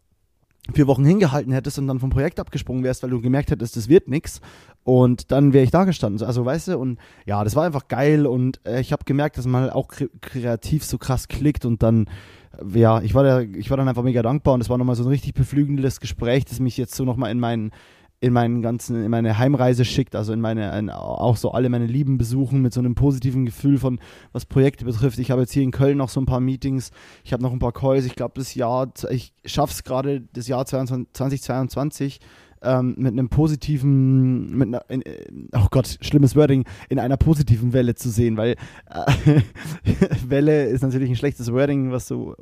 [0.72, 3.88] vier Wochen hingehalten hättest und dann vom Projekt abgesprungen wärst, weil du gemerkt hättest, das
[3.88, 4.40] wird nichts.
[4.83, 6.27] Und dann wäre ich da gestanden.
[6.27, 9.46] Also, weißt du, und ja, das war einfach geil und äh, ich habe gemerkt, dass
[9.46, 9.88] man auch
[10.20, 12.07] kreativ so krass klickt und dann
[12.72, 15.05] ja, ich war, da, ich war dann einfach mega dankbar und es war nochmal so
[15.05, 17.72] ein richtig beflügelndes Gespräch, das mich jetzt so nochmal in meinen
[18.25, 21.85] in meinen ganzen, in meine Heimreise schickt, also in meine, in auch so alle meine
[21.85, 24.01] Lieben besuchen mit so einem positiven Gefühl von,
[24.33, 25.19] was Projekte betrifft.
[25.19, 26.91] Ich habe jetzt hier in Köln noch so ein paar Meetings,
[27.23, 30.49] ich habe noch ein paar Calls, ich glaube das Jahr, ich schaffe es gerade, das
[30.49, 32.19] Jahr 2022
[32.63, 37.75] ähm, mit einem positiven, mit einer, in, äh, oh Gott, schlimmes Wording, in einer positiven
[37.75, 38.57] Welle zu sehen, weil
[38.91, 39.43] äh,
[40.27, 42.37] Welle ist natürlich ein schlechtes Wording, was so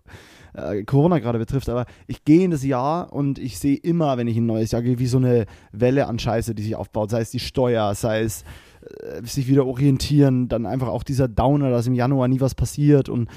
[0.55, 4.29] äh, Corona gerade betrifft, aber ich gehe in das Jahr und ich sehe immer, wenn
[4.29, 7.11] ich in ein neues Jahr gehe, wie so eine Welle an Scheiße, die sich aufbaut,
[7.11, 8.45] sei es die Steuer, sei es
[8.83, 13.09] äh, sich wieder orientieren, dann einfach auch dieser Downer, dass im Januar nie was passiert
[13.09, 13.29] und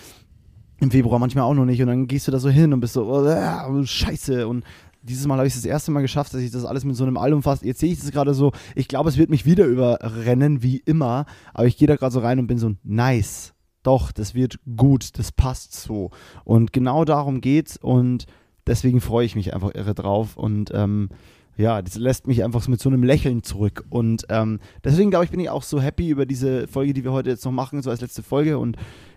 [0.82, 2.94] im Februar manchmal auch noch nicht und dann gehst du da so hin und bist
[2.94, 4.66] so, oh, scheiße und
[5.06, 7.04] dieses Mal habe ich es das erste Mal geschafft, dass ich das alles mit so
[7.04, 7.64] einem Album fast.
[7.64, 8.52] Jetzt sehe ich das gerade so.
[8.74, 11.26] Ich glaube, es wird mich wieder überrennen, wie immer.
[11.54, 13.54] Aber ich gehe da gerade so rein und bin so nice.
[13.86, 15.20] Doch, das wird gut.
[15.20, 16.10] Das passt so.
[16.44, 17.78] Und genau darum geht's.
[17.78, 18.26] Und
[18.66, 20.38] deswegen freue ich mich einfach irre drauf.
[20.38, 21.10] Und ähm,
[21.56, 23.86] ja, das lässt mich einfach mit so einem Lächeln zurück.
[23.90, 27.12] Und ähm, deswegen glaube ich, bin ich auch so happy über diese Folge, die wir
[27.12, 28.58] heute jetzt noch machen, so als letzte Folge.
[28.58, 28.76] Und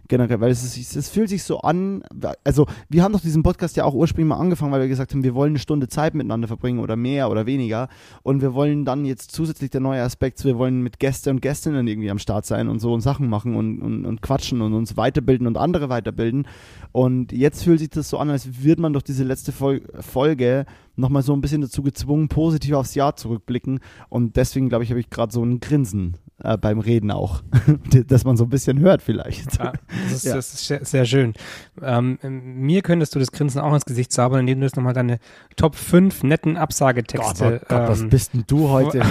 [0.09, 2.03] generell, weil es, ist, es fühlt sich so an,
[2.45, 5.23] also wir haben doch diesen Podcast ja auch ursprünglich mal angefangen, weil wir gesagt haben,
[5.23, 7.89] wir wollen eine Stunde Zeit miteinander verbringen oder mehr oder weniger
[8.23, 11.87] und wir wollen dann jetzt zusätzlich der neue Aspekt, wir wollen mit Gäste und Gästinnen
[11.87, 14.97] irgendwie am Start sein und so und Sachen machen und, und, und quatschen und uns
[14.97, 16.47] weiterbilden und andere weiterbilden
[16.93, 20.67] und jetzt fühlt sich das so an, als würde man durch diese letzte Fol Folge
[20.97, 25.01] nochmal so ein bisschen dazu gezwungen, positiv aufs Jahr zurückblicken und deswegen glaube ich, habe
[25.01, 27.43] ich gerade so ein Grinsen äh, beim Reden auch,
[28.07, 29.59] dass man so ein bisschen hört vielleicht.
[29.59, 29.73] Ja.
[30.05, 30.35] Das ist, Ja.
[30.35, 31.35] das ist sehr, schön.
[31.83, 35.19] Ähm, mir könntest du das Grinsen auch ins Gesicht zaubern, indem du jetzt nochmal deine
[35.57, 39.03] Top 5 netten Gott, Absagetexte oh Gott, was ähm, bist denn du heute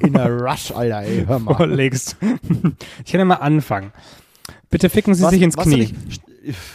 [0.00, 1.54] in a Rush, Alter, ey, hör mal.
[1.56, 2.16] vorlegst.
[3.04, 3.92] ich kann ja mal anfangen.
[4.70, 5.94] Bitte ficken Sie Was- sich ins was Knie.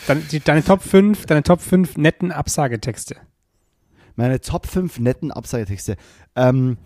[0.08, 3.15] Deine, deine Top 5, deine Top 5 netten Absagetexte.
[4.15, 5.95] Meine Top 5 netten Absagetexte.
[6.36, 6.78] Ähm,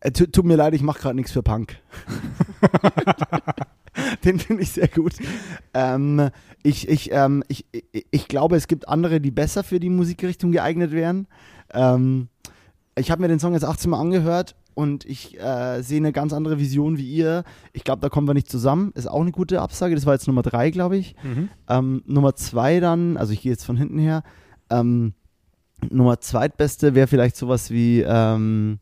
[0.00, 1.78] äh, tu- tut mir leid, ich mache gerade nichts für Punk.
[4.24, 5.14] Den finde ich sehr gut.
[5.74, 6.30] Ähm,
[6.62, 10.52] ich, ich, ähm, ich, ich, ich glaube, es gibt andere, die besser für die Musikrichtung
[10.52, 11.26] geeignet wären.
[11.72, 12.28] Ähm,
[12.96, 16.32] ich habe mir den Song jetzt 18 Mal angehört und ich äh, sehe eine ganz
[16.32, 17.44] andere Vision wie ihr.
[17.72, 18.92] Ich glaube, da kommen wir nicht zusammen.
[18.94, 19.94] Ist auch eine gute Absage.
[19.94, 21.14] Das war jetzt Nummer 3, glaube ich.
[21.68, 24.22] Ähm, Nummer zwei dann, also ich gehe jetzt von hinten her.
[24.70, 25.14] Ähm,
[25.90, 28.78] Nummer zweitbeste wäre vielleicht sowas wie, ähm,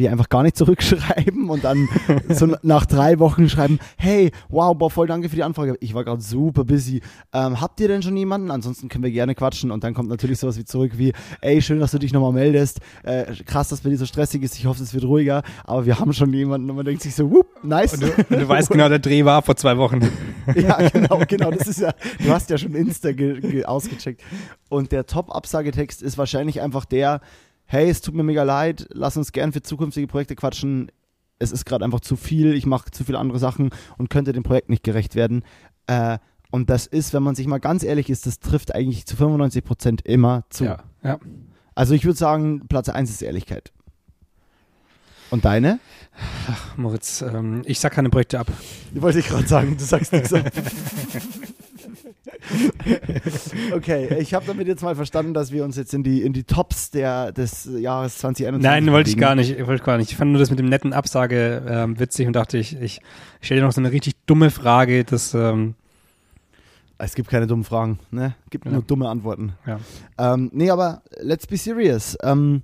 [0.00, 1.88] wie einfach gar nicht zurückschreiben und dann
[2.28, 5.76] so nach drei Wochen schreiben, hey, wow, boah, voll danke für die Anfrage.
[5.80, 7.00] Ich war gerade super busy.
[7.32, 8.50] Ähm, habt ihr denn schon jemanden?
[8.50, 9.70] Ansonsten können wir gerne quatschen.
[9.70, 12.80] Und dann kommt natürlich sowas wie zurück wie, ey, schön, dass du dich nochmal meldest.
[13.04, 14.56] Äh, krass, dass bei dir so stressig ist.
[14.58, 15.42] Ich hoffe, es wird ruhiger.
[15.64, 17.94] Aber wir haben schon jemanden und man denkt sich so, whoop, nice.
[17.94, 20.00] Und du, und du weißt genau, der Dreh war vor zwei Wochen.
[20.56, 21.50] Ja, genau, genau.
[21.50, 24.22] Das ist ja, du hast ja schon Insta ge, ge, ausgecheckt.
[24.68, 27.20] Und der Top-Absagetext ist wahrscheinlich einfach der,
[27.70, 30.90] hey, es tut mir mega leid, lass uns gern für zukünftige Projekte quatschen.
[31.38, 34.42] Es ist gerade einfach zu viel, ich mache zu viele andere Sachen und könnte dem
[34.42, 35.44] Projekt nicht gerecht werden.
[35.86, 36.18] Äh,
[36.50, 39.64] und das ist, wenn man sich mal ganz ehrlich ist, das trifft eigentlich zu 95
[39.64, 40.64] Prozent immer zu.
[40.64, 41.20] Ja, ja.
[41.76, 43.72] Also ich würde sagen, Platz 1 ist Ehrlichkeit.
[45.30, 45.78] Und deine?
[46.76, 48.48] Moritz, ähm, ich sag keine Projekte ab.
[48.94, 50.34] Wollte ich gerade sagen, du sagst nichts.
[53.74, 56.44] okay, ich habe damit jetzt mal verstanden, dass wir uns jetzt in die, in die
[56.44, 59.58] Tops der, des Jahres 2021 Nein, wollte ich gar nicht.
[59.58, 60.10] Wollte ich gar nicht.
[60.10, 63.00] Ich fand nur das mit dem netten Absage ähm, witzig und dachte, ich, ich
[63.40, 65.74] stelle dir noch so eine richtig dumme Frage, das ähm,
[66.98, 68.34] Es gibt keine dummen Fragen, ne?
[68.50, 68.72] Gibt Ja.
[68.72, 69.52] nur dumme Antworten.
[69.66, 69.80] Ja.
[70.18, 72.16] Ähm, nee, aber let's be serious.
[72.22, 72.62] Ähm,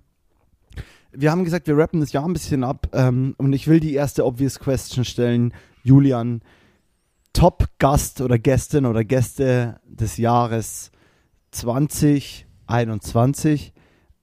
[1.13, 3.95] wir haben gesagt, wir rappen das Jahr ein bisschen ab ähm, und ich will die
[3.95, 5.55] erste obvious question stellen.
[5.83, 6.43] Julian,
[7.37, 10.91] Top-Gast oder Gästin oder Gäste des Jahres
[11.51, 13.75] 2021.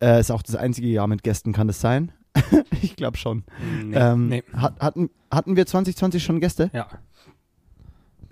[0.02, 2.12] Äh, ist auch das einzige Jahr mit Gästen, kann das sein?
[2.82, 3.44] ich glaube schon.
[3.84, 4.44] nee, ähm, nee.
[4.56, 6.72] Hat, hatten, hatten wir 2020 schon Gäste?
[6.74, 6.88] Ja.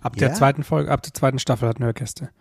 [0.01, 0.29] Ab Ja?
[0.29, 2.31] der zweiten Folge, ab der zweiten Staffel hatten wir Gäste.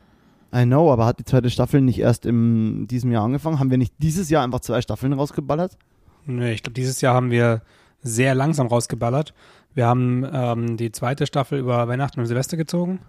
[0.55, 3.61] I know, aber hat die zweite Staffel nicht erst in diesem Jahr angefangen?
[3.61, 5.76] Haben wir nicht dieses Jahr einfach zwei Staffeln rausgeballert?
[6.24, 7.61] Nee, ich glaube, dieses Jahr haben wir
[8.03, 9.35] sehr langsam rausgeballert.
[9.74, 13.00] Wir haben ähm, die zweite Staffel über Weihnachten und Silvester gezogen.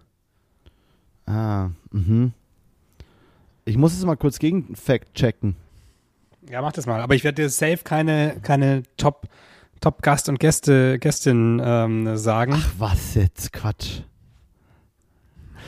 [1.25, 2.33] Ah, mhm.
[3.65, 5.55] Ich muss es mal kurz gegen Fact checken.
[6.49, 7.01] Ja, mach das mal.
[7.01, 9.27] Aber ich werde dir safe keine, keine Top,
[9.79, 12.53] Top Gast und Gäste, Gästin ähm, sagen.
[12.55, 13.53] Ach, was jetzt?
[13.53, 14.01] Quatsch.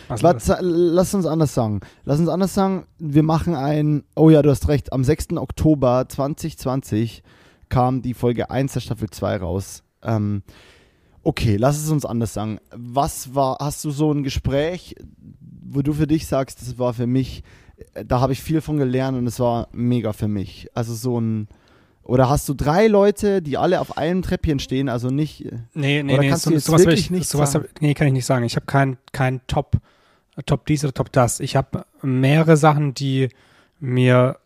[0.09, 1.79] Was, lass uns anders sagen.
[2.03, 2.85] Lass uns anders sagen.
[2.99, 4.03] Wir machen ein.
[4.15, 4.91] Oh ja, du hast recht.
[4.91, 5.37] Am 6.
[5.37, 7.23] Oktober 2020
[7.69, 9.83] kam die Folge 1 der Staffel 2 raus.
[10.03, 10.43] Ähm,
[11.23, 12.59] okay, lass es uns anders sagen.
[12.75, 14.95] Was war, hast du so ein Gespräch,
[15.65, 17.43] wo du für dich sagst, das war für mich,
[17.93, 20.69] äh, da habe ich viel von gelernt und es war mega für mich.
[20.73, 21.47] Also so ein.
[22.05, 25.45] Oder hast du drei Leute, die alle auf einem Treppchen stehen, also nicht.
[25.45, 27.65] äh, Nee, nee, Oder nee, kannst so, du jetzt sowas wirklich ich, nicht sowas sagen?
[27.73, 28.43] hab, nee, kann ich nicht sagen.
[28.43, 29.77] Ich habe kein, kein Top,
[30.45, 31.39] Top dies oder Top das.
[31.39, 33.29] Ich habe mehrere Sachen, die
[33.79, 34.37] mir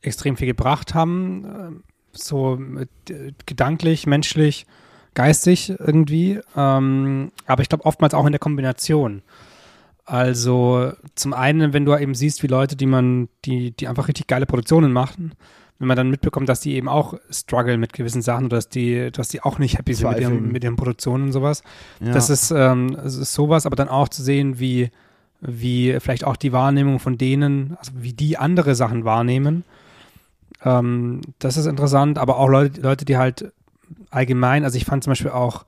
[0.00, 2.58] extrem viel gebracht haben, ähm, so
[3.10, 4.66] äh, gedanklich, menschlich,
[5.14, 6.40] geistig irgendwie.
[6.56, 9.22] Ähm, aber ich glaube oftmals auch in der Kombination.
[10.04, 14.26] Also zum einen, wenn du eben siehst, wie Leute, die man, die, die einfach richtig
[14.26, 15.32] geile Produktionen machen,
[15.78, 19.10] wenn man dann mitbekommt, dass die eben auch strugglen mit gewissen Sachen oder dass die,
[19.10, 21.62] dass die auch nicht happy sind mit ihren, mit ihren Produktionen und sowas.
[22.00, 22.12] Ja.
[22.12, 24.90] Das ist, ähm, es ist sowas, aber dann auch zu sehen, wie,
[25.40, 29.64] wie vielleicht auch die Wahrnehmung von denen, also wie die andere Sachen wahrnehmen.
[30.64, 33.52] Ähm, das ist interessant, aber auch Leute, Leute, die halt
[34.12, 35.64] allgemein, also ich fand zum Beispiel auch,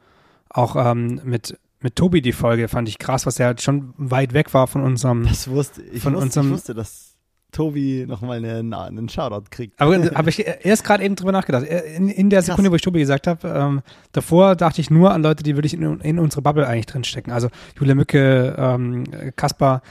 [0.49, 4.33] auch ähm, mit, mit Tobi die Folge, fand ich krass, was er halt schon weit
[4.33, 5.25] weg war von unserem.
[5.27, 6.03] Das wusste ich.
[6.03, 7.11] Von wusste, unserem- ich wusste, dass
[7.53, 9.81] Tobi nochmal einen, einen Shoutout kriegt.
[9.81, 11.65] Aber habe ich erst gerade eben drüber nachgedacht.
[11.65, 12.47] In, in der Krass.
[12.47, 15.75] Sekunde, wo ich Tobi gesagt habe, ähm, davor dachte ich nur an Leute, die wirklich
[15.75, 17.33] in, in unsere Bubble eigentlich drinstecken.
[17.33, 19.05] Also Julia Mücke, ähm,
[19.37, 19.83] Kaspar,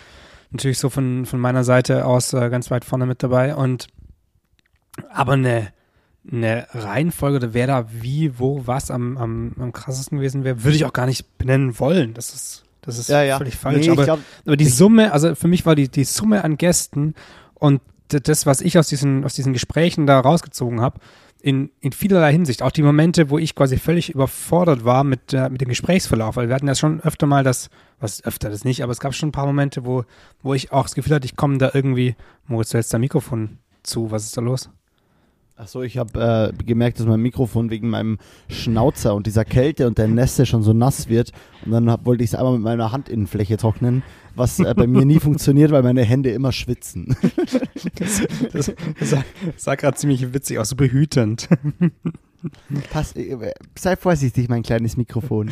[0.51, 3.55] natürlich so von, von meiner Seite aus äh, ganz weit vorne mit dabei.
[3.55, 3.87] Und
[5.11, 5.69] aber eine,
[6.31, 10.75] eine Reihenfolge oder wer da wie, wo, was am, am, am krassesten gewesen wäre, würde
[10.75, 12.13] ich auch gar nicht benennen wollen.
[12.13, 13.37] Das ist, das ist Ja, ja.
[13.37, 13.85] völlig falsch.
[13.85, 17.13] Nee, aber glaub, aber die Summe, also für mich war die, die Summe an Gästen
[17.53, 20.99] und das, was ich aus diesen, aus diesen Gesprächen da rausgezogen habe,
[21.43, 22.61] in, in vielerlei Hinsicht.
[22.61, 26.47] Auch die Momente, wo ich quasi völlig überfordert war mit, äh, mit dem Gesprächsverlauf, weil
[26.47, 29.29] wir hatten ja schon öfter mal das, was öfter das nicht, aber es gab schon
[29.29, 30.05] ein paar Momente, wo,
[30.41, 32.15] wo ich auch das Gefühl hatte, ich komme da irgendwie,
[32.47, 34.69] Moritz, du hältst da Mikrofon zu, was ist da los?
[35.55, 38.17] Achso, ich habe äh, gemerkt, dass mein Mikrofon wegen meinem
[38.49, 41.31] Schnauzer und dieser Kälte und der Nässe schon so nass wird.
[41.63, 44.01] Und dann hab, wollte ich es einmal mit meiner Handinnenfläche trocknen,
[44.35, 47.15] was äh, bei mir nie funktioniert, weil meine Hände immer schwitzen.
[47.95, 49.23] das, das, sah,
[49.55, 51.47] sah gerade ziemlich witzig aus, so behütend.
[52.91, 55.49] Pass, äh, sei vorsichtig, mein kleines Mikrofon.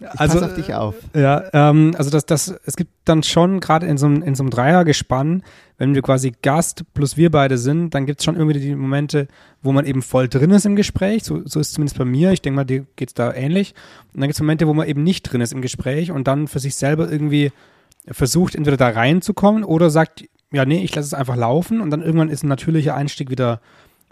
[0.00, 0.94] Ich also, pass auf dich auf.
[1.14, 4.44] Ja, ähm, also das, das, es gibt dann schon gerade in so einem in so
[4.44, 5.42] einem Dreiergespann,
[5.76, 9.28] wenn wir quasi Gast plus wir beide sind, dann gibt es schon irgendwie die Momente,
[9.62, 11.24] wo man eben voll drin ist im Gespräch.
[11.24, 12.32] So, so ist es zumindest bei mir.
[12.32, 13.74] Ich denke mal, dir geht es da ähnlich.
[14.12, 16.48] Und dann gibt es Momente, wo man eben nicht drin ist im Gespräch und dann
[16.48, 17.52] für sich selber irgendwie
[18.10, 22.02] versucht, entweder da reinzukommen oder sagt, ja, nee, ich lasse es einfach laufen und dann
[22.02, 23.60] irgendwann ist ein natürlicher Einstieg wieder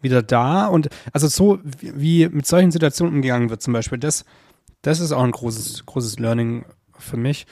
[0.07, 4.25] wieder da und also so wie mit solchen Situationen umgegangen wird zum Beispiel, das,
[4.83, 6.65] das ist auch ein großes, großes Learning
[6.99, 7.47] für mich.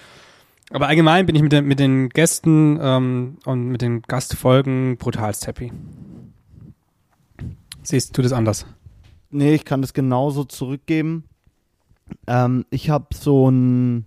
[0.70, 5.46] Aber allgemein bin ich mit, den, mit den Gästen ähm, und mit den Gastfolgen brutalst
[5.46, 5.72] happy.
[7.82, 8.66] Siehst du das anders?
[9.30, 11.24] Nee, ich kann das genauso zurückgeben.
[12.26, 14.06] Ähm, ich habe so ein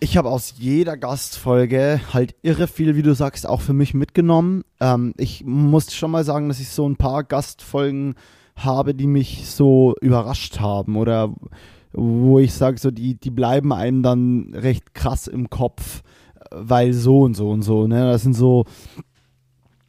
[0.00, 4.64] ich habe aus jeder Gastfolge halt irre viel, wie du sagst, auch für mich mitgenommen.
[4.80, 8.14] Ähm, ich muss schon mal sagen, dass ich so ein paar Gastfolgen
[8.56, 11.34] habe, die mich so überrascht haben oder
[11.92, 16.02] wo ich sage, so die, die bleiben einem dann recht krass im Kopf,
[16.50, 17.86] weil so und so und so.
[17.86, 18.10] Ne?
[18.10, 18.64] Das sind so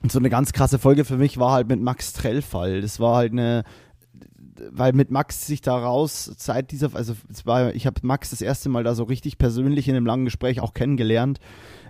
[0.10, 2.82] so eine ganz krasse Folge für mich war halt mit Max Trellfall.
[2.82, 3.64] Das war halt eine
[4.72, 8.70] weil mit Max sich daraus seit dieser, also es war, ich habe Max das erste
[8.70, 11.40] Mal da so richtig persönlich in einem langen Gespräch auch kennengelernt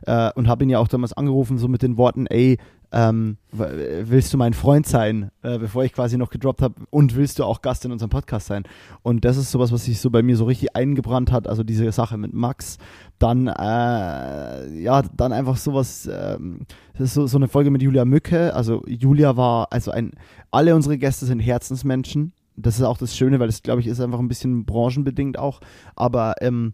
[0.04, 2.58] äh, und habe ihn ja auch damals angerufen, so mit den Worten, ey,
[2.94, 7.40] ähm, willst du mein Freund sein, äh, bevor ich quasi noch gedroppt habe und willst
[7.40, 8.64] du auch Gast in unserem Podcast sein?
[9.02, 11.90] Und das ist sowas, was sich so bei mir so richtig eingebrannt hat, also diese
[11.94, 12.78] Sache mit Max.
[13.18, 16.66] Dann, äh, ja, dann einfach sowas, ähm,
[17.00, 18.54] so, so eine Folge mit Julia Mücke.
[18.54, 20.12] Also Julia war, also ein,
[20.52, 24.00] alle unsere Gäste sind Herzensmenschen das ist auch das Schöne, weil es, glaube ich, ist
[24.00, 25.62] einfach ein bisschen branchenbedingt auch.
[25.96, 26.74] Aber ähm,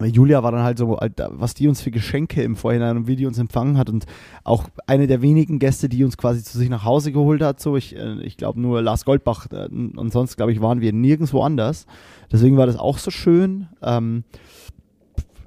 [0.00, 3.26] Julia war dann halt so, was die uns für Geschenke im Vorhinein und wie die
[3.26, 4.06] uns empfangen hat und
[4.42, 7.60] auch eine der wenigen Gäste, die uns quasi zu sich nach Hause geholt hat.
[7.60, 10.92] So, ich, äh, ich glaube nur Lars Goldbach äh, und sonst, glaube ich, waren wir
[10.92, 11.86] nirgendwo anders.
[12.32, 13.68] Deswegen war das auch so schön.
[13.82, 14.24] Ähm,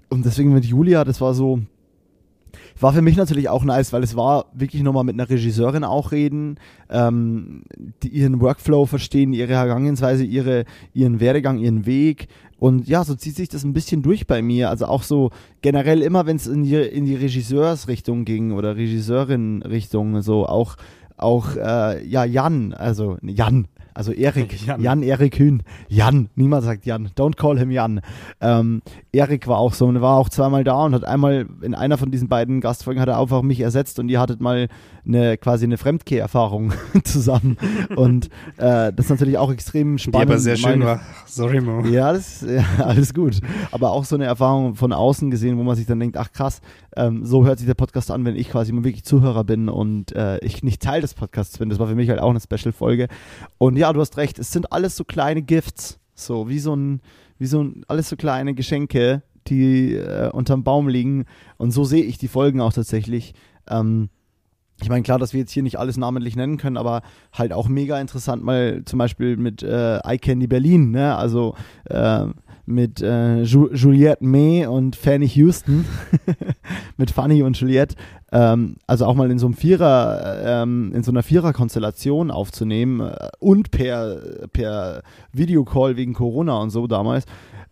[0.10, 1.60] und deswegen mit Julia, das war so,
[2.82, 6.12] war für mich natürlich auch nice, weil es war wirklich nochmal mit einer Regisseurin auch
[6.12, 6.60] reden,
[6.90, 7.64] ähm,
[8.04, 12.28] die ihren Workflow verstehen, ihre Herangehensweise, ihre, ihren Werdegang, ihren Weg.
[12.60, 14.70] Und ja, so zieht sich das ein bisschen durch bei mir.
[14.70, 20.22] Also auch so generell immer, wenn es in die, in die Regisseursrichtung ging oder Regisseurin-Richtung,
[20.22, 20.76] so auch
[21.18, 24.80] auch äh, ja Jan, also Jan, also Erik, Jan.
[24.80, 25.64] Jan Erik Hühn.
[25.88, 27.10] Jan, niemand sagt Jan.
[27.18, 28.02] Don't call him Jan.
[28.40, 31.98] Ähm, Erik war auch so und war auch zweimal da und hat einmal in einer
[31.98, 34.68] von diesen beiden Gastfolgen hat er einfach mich ersetzt und ihr hattet mal
[35.08, 37.58] eine quasi eine Fremdkehrerfahrung zusammen.
[37.96, 40.30] Und äh, das ist natürlich auch extrem spannend.
[40.30, 41.02] Die aber sehr schön war.
[41.26, 41.86] Sorry, Mo.
[41.86, 43.40] Ja, das ist ja, alles gut.
[43.72, 46.62] Aber auch so eine Erfahrung von außen gesehen, wo man sich dann denkt, ach krass,
[46.96, 50.14] ähm, so hört sich der Podcast an, wenn ich quasi mal wirklich Zuhörer bin und
[50.16, 51.70] äh, ich nicht Teil des Podcasts bin.
[51.70, 53.08] Das war für mich halt auch eine Special-Folge.
[53.58, 56.00] Und ja, du hast recht, es sind alles so kleine Gifts.
[56.16, 57.02] So, wie so ein,
[57.38, 61.26] wie so ein, alles so kleine Geschenke, die äh, unterm Baum liegen.
[61.58, 63.34] Und so sehe ich die Folgen auch tatsächlich.
[63.70, 64.10] Ähm,
[64.82, 67.02] ich meine, klar, dass wir jetzt hier nicht alles namentlich nennen können, aber
[67.34, 71.16] halt auch mega interessant mal zum Beispiel mit äh, iCandy Berlin, ne?
[71.16, 72.26] Also äh,
[72.68, 75.86] mit äh, Ju Juliette May und Fanny Houston,
[76.98, 77.96] mit Fanny und Juliette,
[78.32, 83.30] ähm, also auch mal in so einem Vierer, ähm, in so einer Vierer-Konstellation aufzunehmen äh,
[83.40, 85.02] und per, per
[85.32, 87.26] Videocall wegen Corona und so damals,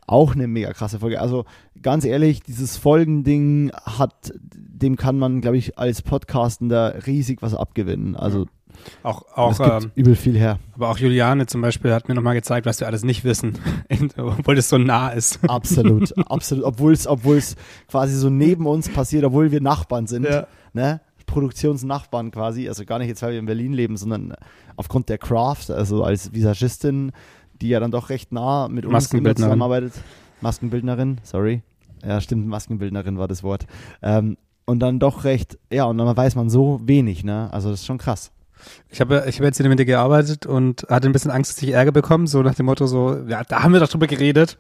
[0.07, 1.19] auch eine mega krasse Folge.
[1.19, 1.43] Also
[1.81, 8.15] ganz ehrlich, dieses Folgending hat, dem kann man, glaube ich, als Podcastender riesig was abgewinnen.
[8.15, 8.45] Also
[9.03, 10.59] auch, auch ähm, übel viel her.
[10.73, 13.57] Aber auch Juliane zum Beispiel hat mir nochmal gezeigt, was wir alles nicht wissen,
[14.17, 15.39] obwohl es so nah ist.
[15.47, 16.65] Absolut, absolut.
[16.65, 17.55] Obwohl es, obwohl es
[17.87, 20.25] quasi so neben uns passiert, obwohl wir Nachbarn sind.
[20.25, 20.47] Ja.
[20.73, 21.01] Ne?
[21.25, 24.35] Produktionsnachbarn quasi, also gar nicht jetzt, weil wir in Berlin leben, sondern
[24.75, 27.11] aufgrund der Craft, also als Visagistin
[27.61, 29.93] die ja dann doch recht nah mit uns zusammenarbeitet.
[30.41, 31.63] Maskenbildnerin, sorry.
[32.05, 33.65] Ja, stimmt, Maskenbildnerin war das Wort.
[34.01, 37.49] Ähm, und dann doch recht, ja, und dann weiß man so wenig, ne?
[37.51, 38.31] Also das ist schon krass.
[38.89, 41.63] Ich habe ich hab jetzt hier mit dir gearbeitet und hatte ein bisschen Angst, dass
[41.63, 44.57] ich Ärger bekomme, so nach dem Motto so, ja, da haben wir doch drüber geredet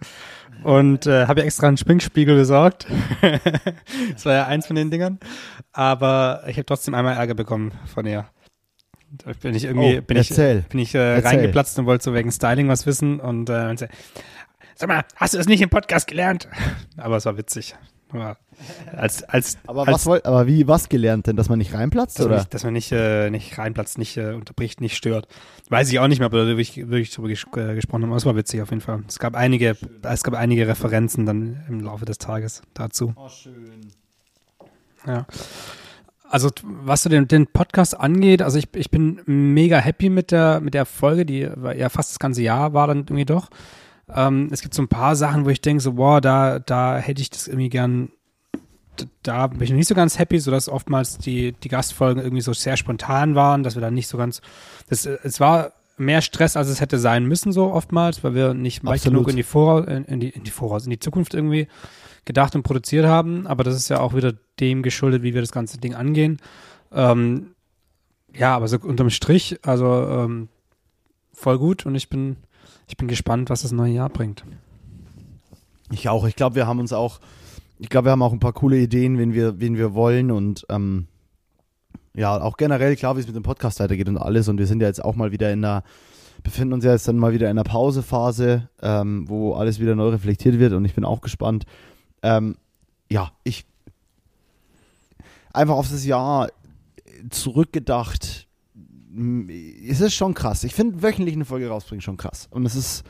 [0.63, 2.87] und äh, habe ja extra einen Schminkspiegel besorgt.
[4.13, 5.19] das war ja eins von den Dingern,
[5.71, 8.25] aber ich habe trotzdem einmal Ärger bekommen von ihr.
[9.11, 10.65] Da bin ich irgendwie, Oh, bin ich, erzähl.
[10.69, 11.27] bin ich äh, Erzähl.
[11.29, 13.73] reingeplatzt und wollte so wegen Styling was wissen und äh,
[14.75, 16.49] sag mal, hast du das nicht im Podcast gelernt?
[16.97, 17.75] Aber es war witzig.
[18.11, 18.37] Aber
[18.95, 22.25] als, als, Aber, als was aber wie, was gelernt denn, dass man nicht reinplatzt, dass,
[22.25, 22.41] man oder?
[22.41, 25.27] nicht, dass man nicht, äh, nicht reinplatzt, nicht äh, unterbricht, nicht stört.
[25.69, 28.09] Weiß ich auch nicht mehr, aber da wirklich, wirklich drüber ges äh, gesprochen haben.
[28.09, 29.03] Aber es war witzig auf jeden Fall.
[29.07, 33.13] Es gab einige, es gab einige Referenzen dann im Laufe des Tages dazu.
[33.15, 33.91] Oh, schön.
[35.05, 35.25] Ja.
[36.29, 40.59] Also was so den, den Podcast angeht, also ich, ich bin mega happy mit der,
[40.59, 43.49] mit der Folge, die war ja fast das ganze Jahr war dann irgendwie doch.
[44.13, 47.21] Ähm, es gibt so ein paar Sachen, wo ich denke, so, boah, da, da hätte
[47.21, 48.09] ich das irgendwie gern,
[49.23, 52.53] da bin ich noch nicht so ganz happy, sodass oftmals die, die Gastfolgen irgendwie so
[52.53, 54.41] sehr spontan waren, dass wir dann nicht so ganz,
[54.89, 58.53] das, äh, es war mehr Stress, als es hätte sein müssen, so oftmals, weil wir
[58.53, 61.33] nicht weit genug in die Voraus, in, in die, in die Voraus, in die Zukunft
[61.33, 61.67] irgendwie
[62.25, 65.51] gedacht und produziert haben, aber das ist ja auch wieder dem geschuldet, wie wir das
[65.51, 66.39] ganze Ding angehen.
[66.91, 67.51] Ähm,
[68.33, 70.49] ja, aber so unterm Strich, also ähm,
[71.33, 72.37] voll gut und ich bin,
[72.87, 74.43] ich bin gespannt, was das neue Jahr bringt.
[75.91, 76.25] Ich auch.
[76.25, 77.19] Ich glaube, wir haben uns auch,
[77.79, 80.65] ich glaube, wir haben auch ein paar coole Ideen, wen wir, wen wir wollen und
[80.69, 81.07] ähm,
[82.13, 84.47] ja, auch generell klar, wie es mit dem Podcast weitergeht und alles.
[84.47, 85.83] Und wir sind ja jetzt auch mal wieder in der,
[86.43, 90.09] befinden uns ja jetzt dann mal wieder in der Pausephase, ähm, wo alles wieder neu
[90.09, 91.65] reflektiert wird und ich bin auch gespannt.
[92.23, 92.55] Ähm,
[93.09, 93.65] ja, ich
[95.53, 96.49] einfach auf das Jahr
[97.29, 98.44] zurückgedacht.
[99.87, 100.63] Es ist schon krass.
[100.63, 102.47] Ich finde wöchentlich eine Folge rausbringen schon krass.
[102.51, 103.03] Und es ist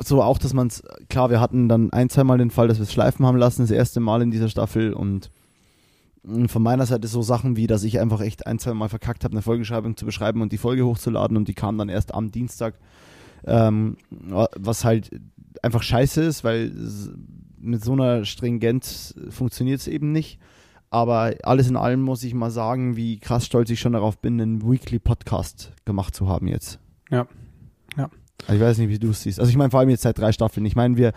[0.00, 2.84] so auch, dass man es, klar, wir hatten dann ein, zweimal den Fall, dass wir
[2.84, 5.30] es schleifen haben lassen, das erste Mal in dieser Staffel und
[6.22, 9.24] mh, von meiner Seite so Sachen wie, dass ich einfach echt ein, zwei Mal verkackt
[9.24, 12.30] habe, eine Folgeschreibung zu beschreiben und die Folge hochzuladen und die kam dann erst am
[12.30, 12.74] Dienstag,
[13.44, 15.10] ähm, was halt
[15.62, 16.72] einfach scheiße ist, weil
[17.58, 20.38] mit so einer Stringenz funktioniert es eben nicht.
[20.92, 24.38] Aber alles in allem muss ich mal sagen, wie krass stolz ich schon darauf bin,
[24.38, 26.80] einen Weekly Podcast gemacht zu haben jetzt.
[27.10, 27.26] Ja.
[27.96, 28.10] Ja.
[28.42, 29.40] Also ich weiß nicht, wie du es siehst.
[29.40, 30.66] Also ich meine vor allem jetzt seit drei Staffeln.
[30.66, 31.14] Ich meine, wir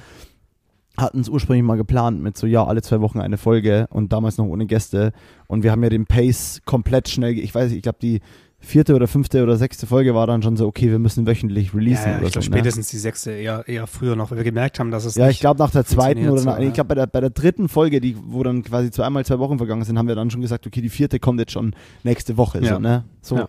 [0.96, 4.38] hatten es ursprünglich mal geplant mit so, ja, alle zwei Wochen eine Folge und damals
[4.38, 5.12] noch ohne Gäste.
[5.48, 8.22] Und wir haben ja den Pace komplett schnell, ich weiß nicht, ich glaube die
[8.66, 12.12] vierte oder fünfte oder sechste Folge war dann schon so, okay, wir müssen wöchentlich releasen
[12.12, 12.52] Ja, oder ich glaube so.
[12.52, 12.58] ne?
[12.58, 15.40] spätestens die sechste, eher, eher früher noch, weil wir gemerkt haben, dass es Ja, ich
[15.40, 16.72] glaube nach der zweiten oder so, nach, ich ja.
[16.72, 19.84] glaube bei der, bei der dritten Folge, die, wo dann quasi zweimal zwei Wochen vergangen
[19.84, 22.60] sind, haben wir dann schon gesagt, okay, die vierte kommt jetzt schon nächste Woche.
[22.62, 22.74] Ja.
[22.74, 23.06] So, ne?
[23.22, 23.38] so.
[23.38, 23.48] Ja.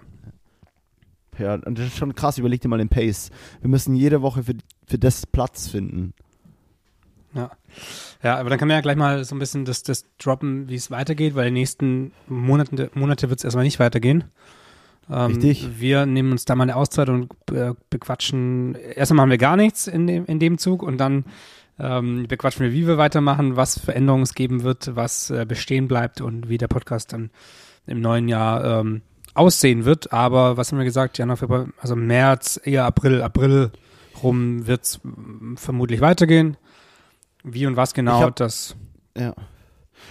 [1.39, 1.55] Ja.
[1.55, 3.31] und das ist schon krass, überleg dir mal den Pace.
[3.61, 4.55] Wir müssen jede Woche für,
[4.87, 6.15] für das Platz finden.
[8.23, 10.75] Ja, aber dann kann man ja gleich mal so ein bisschen das, das droppen, wie
[10.75, 14.25] es weitergeht, weil die nächsten Monate, Monate wird es erstmal nicht weitergehen.
[15.11, 15.81] Ähm, Richtig.
[15.81, 18.75] Wir nehmen uns da mal eine Auszeit und äh, bequatschen.
[18.75, 21.25] Erstmal machen wir gar nichts in dem, in dem Zug und dann
[21.79, 26.21] ähm, bequatschen wir, wie wir weitermachen, was Veränderungen es geben wird, was äh, bestehen bleibt
[26.21, 27.31] und wie der Podcast dann
[27.87, 29.03] im neuen Jahr ähm,
[29.35, 30.13] aussehen wird.
[30.13, 31.19] Aber was haben wir gesagt?
[31.19, 33.71] Januar, Februar, also März, eher April, April
[34.23, 35.01] rum wird es
[35.57, 36.57] vermutlich weitergehen.
[37.45, 38.75] Wie und was genau, hab- das
[39.17, 39.35] Ja.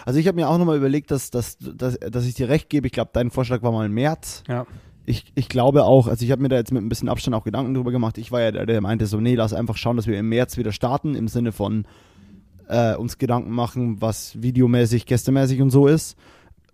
[0.05, 2.87] Also ich habe mir auch nochmal überlegt, dass, dass, dass, dass ich dir recht gebe.
[2.87, 4.43] Ich glaube, dein Vorschlag war mal im März.
[4.47, 4.67] Ja.
[5.07, 7.43] Ich, ich glaube auch, also ich habe mir da jetzt mit ein bisschen Abstand auch
[7.43, 8.17] Gedanken drüber gemacht.
[8.17, 10.57] Ich war ja der, der meinte so, nee, lass einfach schauen, dass wir im März
[10.57, 11.85] wieder starten, im Sinne von
[12.67, 16.17] äh, uns Gedanken machen, was videomäßig, gästemäßig und so ist.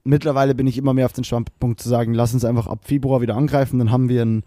[0.04, 3.22] Mittlerweile bin ich immer mehr auf den Standpunkt zu sagen, lass uns einfach ab Februar
[3.22, 4.44] wieder angreifen, dann haben wir einen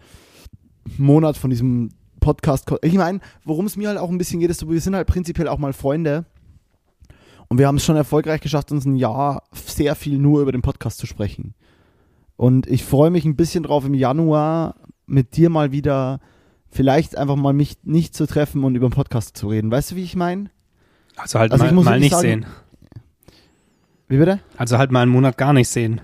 [0.97, 2.71] Monat von diesem Podcast.
[2.81, 5.07] Ich meine, worum es mir halt auch ein bisschen geht, ist, so, wir sind halt
[5.07, 6.25] prinzipiell auch mal Freunde.
[7.47, 10.61] Und wir haben es schon erfolgreich geschafft, uns ein Jahr sehr viel nur über den
[10.61, 11.53] Podcast zu sprechen.
[12.37, 14.75] Und ich freue mich ein bisschen drauf, im Januar
[15.05, 16.19] mit dir mal wieder
[16.69, 19.71] vielleicht einfach mal mich nicht zu treffen und über den Podcast zu reden.
[19.71, 20.49] Weißt du, wie ich meine?
[21.15, 22.45] Also halt Also mal, mal nicht sagen- sehen.
[24.07, 24.39] Wie bitte?
[24.57, 26.01] Also halt mal einen Monat gar nicht sehen.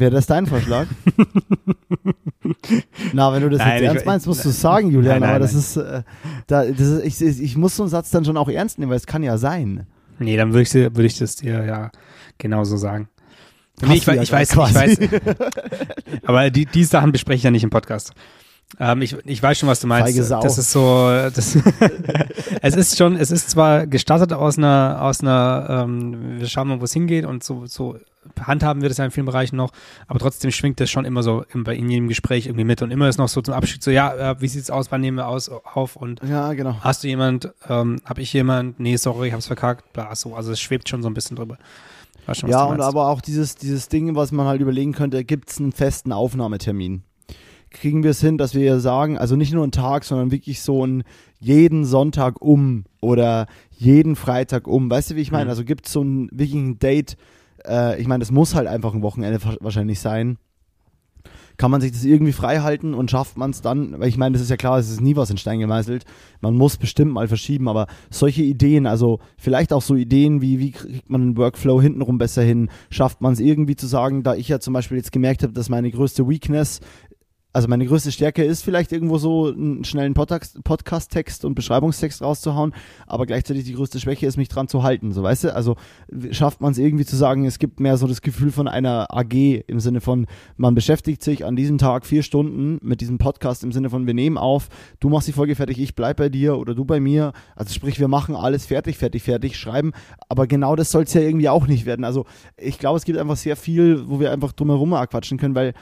[0.00, 0.86] Wäre das dein Vorschlag?
[3.12, 5.20] Na, wenn du das Nein, jetzt ich- ernst meinst, musst du es sagen, Julian.
[5.20, 6.02] Nein, nein, aber das ist, äh,
[6.46, 8.96] da, das ist ich, ich muss so einen Satz dann schon auch ernst nehmen, weil
[8.96, 9.86] es kann ja sein.
[10.18, 11.90] Nee, dann würde ich, würde ich das dir ja
[12.38, 13.08] genauso sagen.
[13.82, 14.98] Nee, ich, ich weiß, ich weiß.
[16.24, 18.12] Aber die, die Sachen bespreche ich ja nicht im Podcast.
[18.78, 20.06] Ähm, ich, ich weiß schon, was du meinst.
[20.44, 21.56] Das ist so, das,
[22.62, 26.80] es ist schon, es ist zwar gestartet aus einer, aus einer, ähm, wir schauen mal,
[26.80, 27.96] wo es hingeht und so, so
[28.40, 29.72] handhaben wir das ja in vielen Bereichen noch,
[30.06, 32.90] aber trotzdem schwingt das schon immer so in, bei- in jedem Gespräch irgendwie mit und
[32.90, 35.26] immer ist noch so zum Abschied so, ja, äh, wie sieht's aus, wann nehmen wir
[35.26, 36.76] aus, auf und Ja, genau.
[36.80, 40.52] hast du jemand, ähm, hab ich jemand, nee, sorry, ich hab's verkackt, bla, so, also
[40.52, 41.56] es schwebt schon so ein bisschen drüber.
[42.32, 45.58] Schon, Ja, und aber auch dieses, dieses Ding, was man halt überlegen könnte, gibt es
[45.58, 47.02] einen festen Aufnahmetermin?
[47.70, 50.82] Kriegen wir es hin, dass wir sagen, also nicht nur einen Tag, sondern wirklich so
[50.82, 51.04] einen
[51.38, 54.90] jeden Sonntag um oder jeden Freitag um.
[54.90, 55.44] Weißt du, wie ich meine?
[55.44, 55.50] Mhm.
[55.50, 57.16] Also gibt es so ein wirklich ein Date,
[57.66, 60.38] äh, ich meine, es muss halt einfach ein Wochenende wahrscheinlich sein
[61.60, 64.32] kann man sich das irgendwie frei halten und schafft man es dann, weil ich meine,
[64.32, 66.06] das ist ja klar, es ist nie was in Stein gemeißelt,
[66.40, 70.70] man muss bestimmt mal verschieben, aber solche Ideen, also vielleicht auch so Ideen wie, wie
[70.70, 74.48] kriegt man den Workflow hintenrum besser hin, schafft man es irgendwie zu sagen, da ich
[74.48, 76.80] ja zum Beispiel jetzt gemerkt habe, dass meine größte Weakness
[77.52, 82.74] also meine größte Stärke ist vielleicht irgendwo so einen schnellen Podcast-Text und Beschreibungstext rauszuhauen,
[83.06, 85.54] aber gleichzeitig die größte Schwäche ist, mich dran zu halten, so weißt du?
[85.54, 85.76] Also
[86.30, 89.64] schafft man es irgendwie zu sagen, es gibt mehr so das Gefühl von einer AG
[89.66, 90.26] im Sinne von,
[90.56, 94.14] man beschäftigt sich an diesem Tag vier Stunden mit diesem Podcast im Sinne von, wir
[94.14, 94.68] nehmen auf,
[95.00, 97.32] du machst die Folge fertig, ich bleib bei dir oder du bei mir.
[97.56, 99.92] Also sprich, wir machen alles fertig, fertig, fertig, schreiben,
[100.28, 102.04] aber genau das soll es ja irgendwie auch nicht werden.
[102.04, 102.26] Also
[102.56, 105.74] ich glaube, es gibt einfach sehr viel, wo wir einfach drumherum quatschen können, weil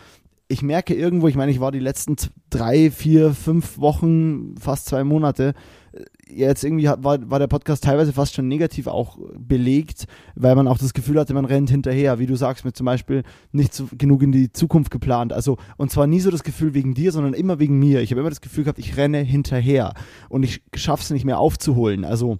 [0.48, 2.16] ich merke irgendwo, ich meine, ich war die letzten
[2.48, 5.52] drei, vier, fünf Wochen, fast zwei Monate,
[5.92, 10.66] äh, jetzt irgendwie war, war der Podcast teilweise fast schon negativ auch belegt, weil man
[10.66, 13.88] auch das Gefühl hatte, man rennt hinterher, wie du sagst, mit zum Beispiel nicht so
[13.92, 15.34] genug in die Zukunft geplant.
[15.34, 18.00] Also, und zwar nie so das Gefühl wegen dir, sondern immer wegen mir.
[18.00, 19.92] Ich habe immer das Gefühl gehabt, ich renne hinterher
[20.30, 22.04] und ich schaffe es nicht mehr aufzuholen.
[22.04, 22.38] Also,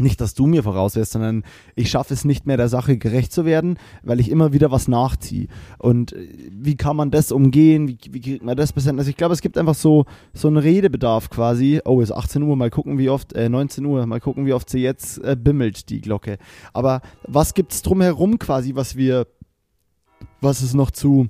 [0.00, 1.44] nicht, dass du mir voraus wärst, sondern
[1.74, 4.88] ich schaffe es nicht mehr, der Sache gerecht zu werden, weil ich immer wieder was
[4.88, 5.48] nachziehe.
[5.78, 7.88] Und äh, wie kann man das umgehen?
[7.88, 8.92] Wie, wie kriegt man das besser?
[8.96, 11.80] Also ich glaube, es gibt einfach so, so einen Redebedarf quasi.
[11.84, 14.52] Oh, es ist 18 Uhr, mal gucken, wie oft, äh, 19 Uhr, mal gucken, wie
[14.52, 16.38] oft sie jetzt äh, bimmelt, die Glocke.
[16.72, 19.26] Aber was gibt es drumherum quasi, was wir,
[20.40, 21.28] was es noch zu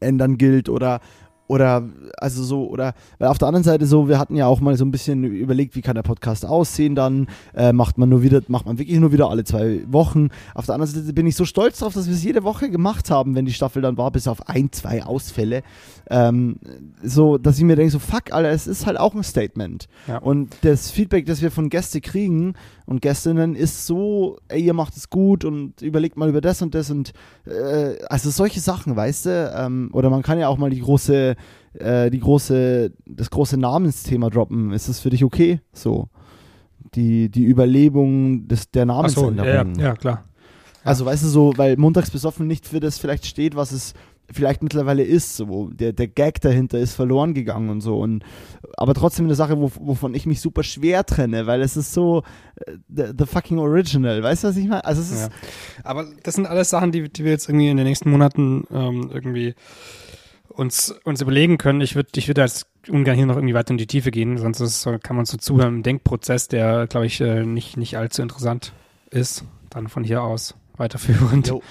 [0.00, 1.00] ändern gilt oder
[1.48, 4.76] oder also so, oder weil auf der anderen Seite so, wir hatten ja auch mal
[4.76, 8.40] so ein bisschen überlegt, wie kann der Podcast aussehen dann, äh, macht man nur wieder,
[8.48, 10.28] macht man wirklich nur wieder alle zwei Wochen.
[10.54, 13.10] Auf der anderen Seite bin ich so stolz drauf, dass wir es jede Woche gemacht
[13.10, 15.62] haben, wenn die Staffel dann war, bis auf ein, zwei Ausfälle.
[16.08, 16.56] Ähm,
[17.02, 19.88] so, dass ich mir denke, so fuck, Alter, es ist halt auch ein Statement.
[20.06, 20.18] Ja.
[20.18, 22.54] Und das Feedback, das wir von Gästen kriegen
[22.92, 26.74] und Gästinnen, ist so, ey, ihr macht es gut und überlegt mal über das und
[26.74, 27.12] das und
[27.46, 29.54] äh, also solche Sachen, weißt du?
[29.56, 31.34] Ähm, oder man kann ja auch mal die große,
[31.72, 34.72] äh, die große, das große Namensthema droppen.
[34.72, 35.60] Ist das für dich okay?
[35.72, 36.08] So.
[36.94, 39.74] Die, die Überlebung des, der Namensänderung.
[39.74, 40.24] So, ja, ja, klar.
[40.84, 43.94] Also weißt du so, weil montags besoffen nicht für das vielleicht steht, was es
[44.32, 47.98] vielleicht mittlerweile ist, so, der, der Gag dahinter ist verloren gegangen und so.
[47.98, 48.24] Und,
[48.76, 52.22] aber trotzdem eine Sache, wo, wovon ich mich super schwer trenne, weil es ist so
[52.66, 54.84] äh, the, the fucking original, weißt du, was ich meine?
[54.84, 55.28] Also es ist ja.
[55.84, 59.10] Aber das sind alles Sachen, die, die wir jetzt irgendwie in den nächsten Monaten ähm,
[59.12, 59.54] irgendwie
[60.48, 61.80] uns, uns überlegen können.
[61.80, 64.60] Ich würde ich würd als ungern hier noch irgendwie weiter in die Tiefe gehen, sonst
[64.60, 68.72] ist, kann man so zuhören im Denkprozess, der, glaube ich, äh, nicht, nicht allzu interessant
[69.10, 69.44] ist.
[69.70, 71.48] Dann von hier aus weiterführend.
[71.48, 71.62] Jo.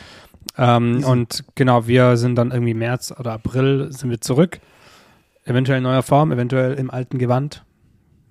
[0.57, 4.59] Ähm, und genau, wir sind dann irgendwie März oder April sind wir zurück.
[5.45, 7.63] Eventuell in neuer Form, eventuell im alten Gewand.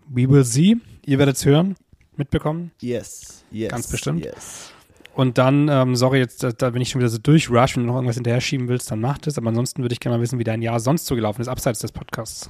[0.08, 0.76] We will see.
[1.06, 1.76] Ihr werdet es hören,
[2.16, 2.72] mitbekommen.
[2.80, 3.70] Yes, yes.
[3.70, 4.24] Ganz bestimmt.
[4.24, 4.72] Yes.
[5.14, 7.88] Und dann, ähm, sorry, jetzt, da, da bin ich schon wieder so durchrush, wenn du
[7.88, 9.38] noch irgendwas hinterher schieben willst, dann mach das.
[9.38, 11.80] Aber ansonsten würde ich gerne mal wissen, wie dein Jahr sonst so gelaufen ist, abseits
[11.80, 12.48] des Podcasts.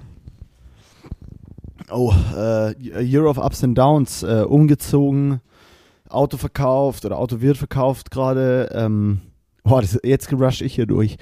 [1.91, 5.41] Oh, äh, Year of Ups and Downs, äh, umgezogen,
[6.09, 8.71] Auto verkauft oder Auto wird verkauft gerade.
[8.75, 9.21] Ähm,
[9.65, 11.17] Boah, das, jetzt rush ich hier durch.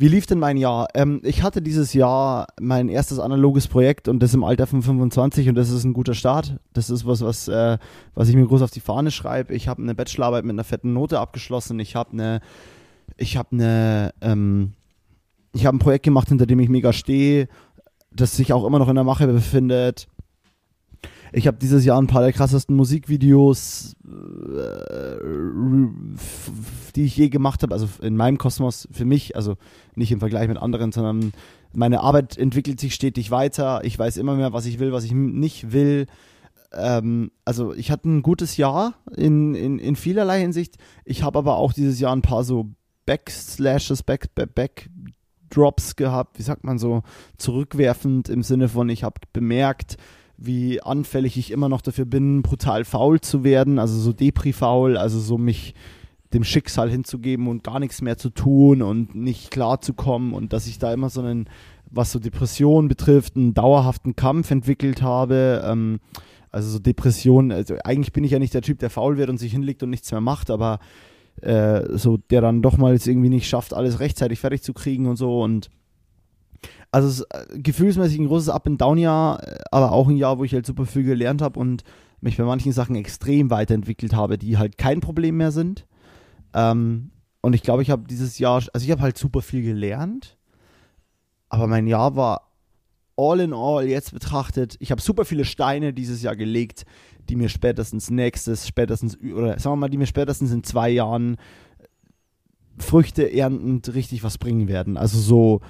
[0.00, 0.88] Wie lief denn mein Jahr?
[0.94, 5.50] Ähm, ich hatte dieses Jahr mein erstes analoges Projekt und das im Alter von 25
[5.50, 6.56] und das ist ein guter Start.
[6.72, 7.76] Das ist was, was, äh,
[8.14, 9.52] was ich mir groß auf die Fahne schreibe.
[9.52, 11.78] Ich habe eine Bachelorarbeit mit einer fetten Note abgeschlossen.
[11.80, 12.40] Ich habe eine,
[13.18, 14.72] ich habe eine, ähm,
[15.52, 17.46] ich habe ein Projekt gemacht, hinter dem ich mega stehe,
[18.10, 20.08] das sich auch immer noch in der Mache befindet.
[21.32, 25.16] Ich habe dieses Jahr ein paar der krassesten Musikvideos, äh,
[26.96, 29.56] die ich je gemacht habe, also in meinem Kosmos für mich, also
[29.94, 31.32] nicht im Vergleich mit anderen, sondern
[31.72, 33.84] meine Arbeit entwickelt sich stetig weiter.
[33.84, 36.06] Ich weiß immer mehr, was ich will, was ich nicht will.
[36.72, 40.76] Ähm, also ich hatte ein gutes Jahr in, in, in vielerlei Hinsicht.
[41.04, 42.70] Ich habe aber auch dieses Jahr ein paar so
[43.06, 44.90] Backslashes, Back, Back,
[45.96, 47.02] gehabt, wie sagt man so,
[47.36, 49.96] zurückwerfend im Sinne von, ich habe bemerkt,
[50.40, 55.20] wie anfällig ich immer noch dafür bin, brutal faul zu werden, also so Depri-faul, also
[55.20, 55.74] so mich
[56.32, 60.52] dem Schicksal hinzugeben und gar nichts mehr zu tun und nicht klar zu kommen und
[60.52, 61.48] dass ich da immer so einen,
[61.90, 65.62] was so Depressionen betrifft, einen dauerhaften Kampf entwickelt habe.
[65.64, 66.00] Ähm,
[66.50, 69.38] also so Depression, also eigentlich bin ich ja nicht der Typ, der faul wird und
[69.38, 70.78] sich hinlegt und nichts mehr macht, aber
[71.42, 75.06] äh, so der dann doch mal jetzt irgendwie nicht schafft, alles rechtzeitig fertig zu kriegen
[75.06, 75.68] und so und
[76.90, 80.86] also äh, gefühlsmäßig ein großes Up-and-Down-Jahr, äh, aber auch ein Jahr, wo ich halt super
[80.86, 81.84] viel gelernt habe und
[82.20, 85.86] mich bei manchen Sachen extrem weiterentwickelt habe, die halt kein Problem mehr sind.
[86.54, 87.10] Ähm,
[87.40, 90.36] und ich glaube, ich habe dieses Jahr, also ich habe halt super viel gelernt,
[91.48, 92.50] aber mein Jahr war
[93.16, 96.84] all in all jetzt betrachtet, ich habe super viele Steine dieses Jahr gelegt,
[97.28, 101.36] die mir spätestens nächstes, spätestens, oder sagen wir mal, die mir spätestens in zwei Jahren
[102.78, 104.96] Früchte erntend richtig was bringen werden.
[104.96, 105.60] Also so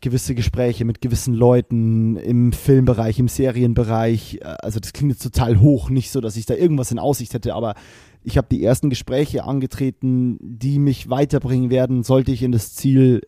[0.00, 4.38] gewisse Gespräche mit gewissen Leuten im Filmbereich, im Serienbereich.
[4.40, 7.34] Äh, Also das klingt jetzt total hoch, nicht so, dass ich da irgendwas in Aussicht
[7.34, 7.74] hätte, aber
[8.22, 13.20] ich habe die ersten Gespräche angetreten, die mich weiterbringen werden, sollte ich in das Ziel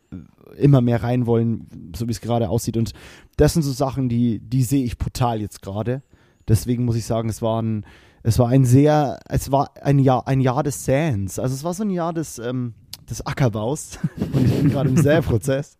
[0.57, 2.79] immer mehr rein wollen, so wie es gerade aussieht.
[2.79, 2.93] Und
[3.37, 6.03] das sind so Sachen, die, die sehe ich brutal jetzt gerade.
[6.49, 7.85] Deswegen muss ich sagen, es war ein,
[8.23, 11.39] es war ein sehr, es war ein Jahr, ein Jahr des Säens.
[11.39, 12.75] Also es war so ein Jahr des, ähm,
[13.09, 13.99] des Ackerbaus.
[14.33, 15.79] Und ich bin gerade im Säprozess,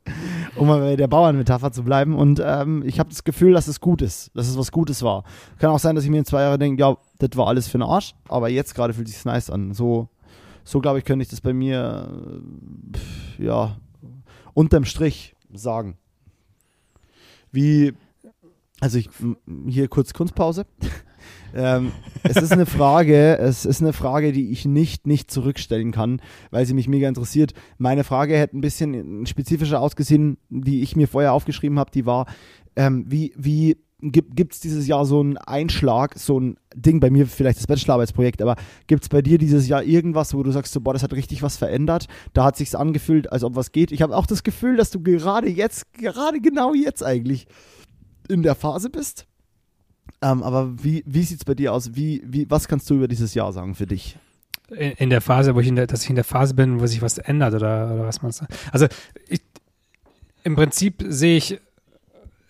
[0.57, 2.15] um mal bei der Bauernmetapher zu bleiben.
[2.15, 5.25] Und ähm, ich habe das Gefühl, dass es gut ist, dass es was Gutes war.
[5.59, 7.79] Kann auch sein, dass ich mir in zwei Jahren denke, ja, das war alles für
[7.79, 9.73] den Arsch, aber jetzt gerade fühlt sich nice an.
[9.73, 10.09] So,
[10.65, 12.09] so glaube ich, könnte ich das bei mir,
[13.41, 13.77] äh, ja,
[14.55, 15.97] unterm Strich sagen.
[17.53, 17.95] Wie,
[18.81, 19.09] also ich,
[19.69, 20.67] hier kurz Kunstpause.
[21.55, 21.93] Ähm,
[22.23, 26.21] es ist eine Frage, es ist eine Frage, die ich nicht, nicht zurückstellen kann,
[26.51, 27.53] weil sie mich mega interessiert.
[27.79, 32.27] Meine Frage hätte ein bisschen spezifischer ausgesehen, die ich mir vorher aufgeschrieben habe, die war,
[32.77, 37.27] ähm, wie, wie gibt es dieses Jahr so einen Einschlag, so ein Ding, bei mir
[37.27, 40.81] vielleicht das Bachelorarbeitsprojekt, aber gibt es bei dir dieses Jahr irgendwas, wo du sagst, so,
[40.81, 43.93] boah, das hat richtig was verändert, da hat sich's angefühlt, als ob was geht.
[43.93, 47.47] Ich habe auch das Gefühl, dass du gerade jetzt, gerade genau jetzt eigentlich
[48.29, 49.27] in der Phase bist.
[50.23, 51.95] Ähm, aber wie, wie sieht es bei dir aus?
[51.95, 54.17] Wie, wie, was kannst du über dieses Jahr sagen für dich?
[54.71, 56.87] In, in der Phase, wo ich in der, dass ich in der Phase bin, wo
[56.87, 58.55] sich was ändert oder, oder was man sagt.
[58.73, 58.87] Also
[59.29, 59.41] ich,
[60.43, 61.61] im Prinzip sehe ich,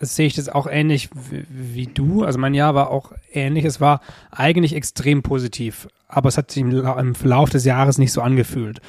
[0.01, 2.25] sehe ich das auch ähnlich wie, wie du.
[2.25, 3.65] Also mein Jahr war auch ähnlich.
[3.65, 4.01] Es war
[4.31, 8.81] eigentlich extrem positiv, aber es hat sich im, im Verlauf des Jahres nicht so angefühlt.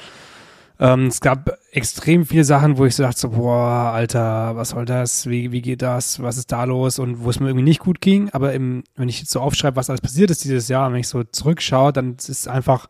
[0.80, 4.84] Ähm, es gab extrem viele Sachen, wo ich so dachte, so, boah, Alter, was soll
[4.84, 5.28] das?
[5.28, 6.22] Wie, wie geht das?
[6.22, 6.98] Was ist da los?
[6.98, 8.30] Und wo es mir irgendwie nicht gut ging.
[8.30, 11.08] Aber im, wenn ich jetzt so aufschreibe, was alles passiert ist dieses Jahr, wenn ich
[11.08, 12.88] so zurückschaue, dann ist es einfach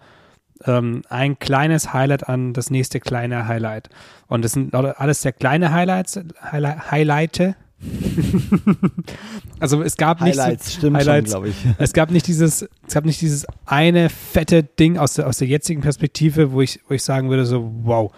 [0.64, 3.88] ähm, ein kleines Highlight an das nächste kleine Highlight.
[4.26, 7.56] Und das sind alles sehr kleine Highlights, Highlight, Highlighte.
[9.60, 11.30] also es gab nicht so, Highlights, stimmt Highlights.
[11.32, 11.56] schon, glaube ich.
[11.78, 15.48] es gab nicht dieses, es gab nicht dieses eine fette Ding aus der, aus der
[15.48, 18.12] jetzigen Perspektive, wo ich, wo ich sagen würde, so, wow,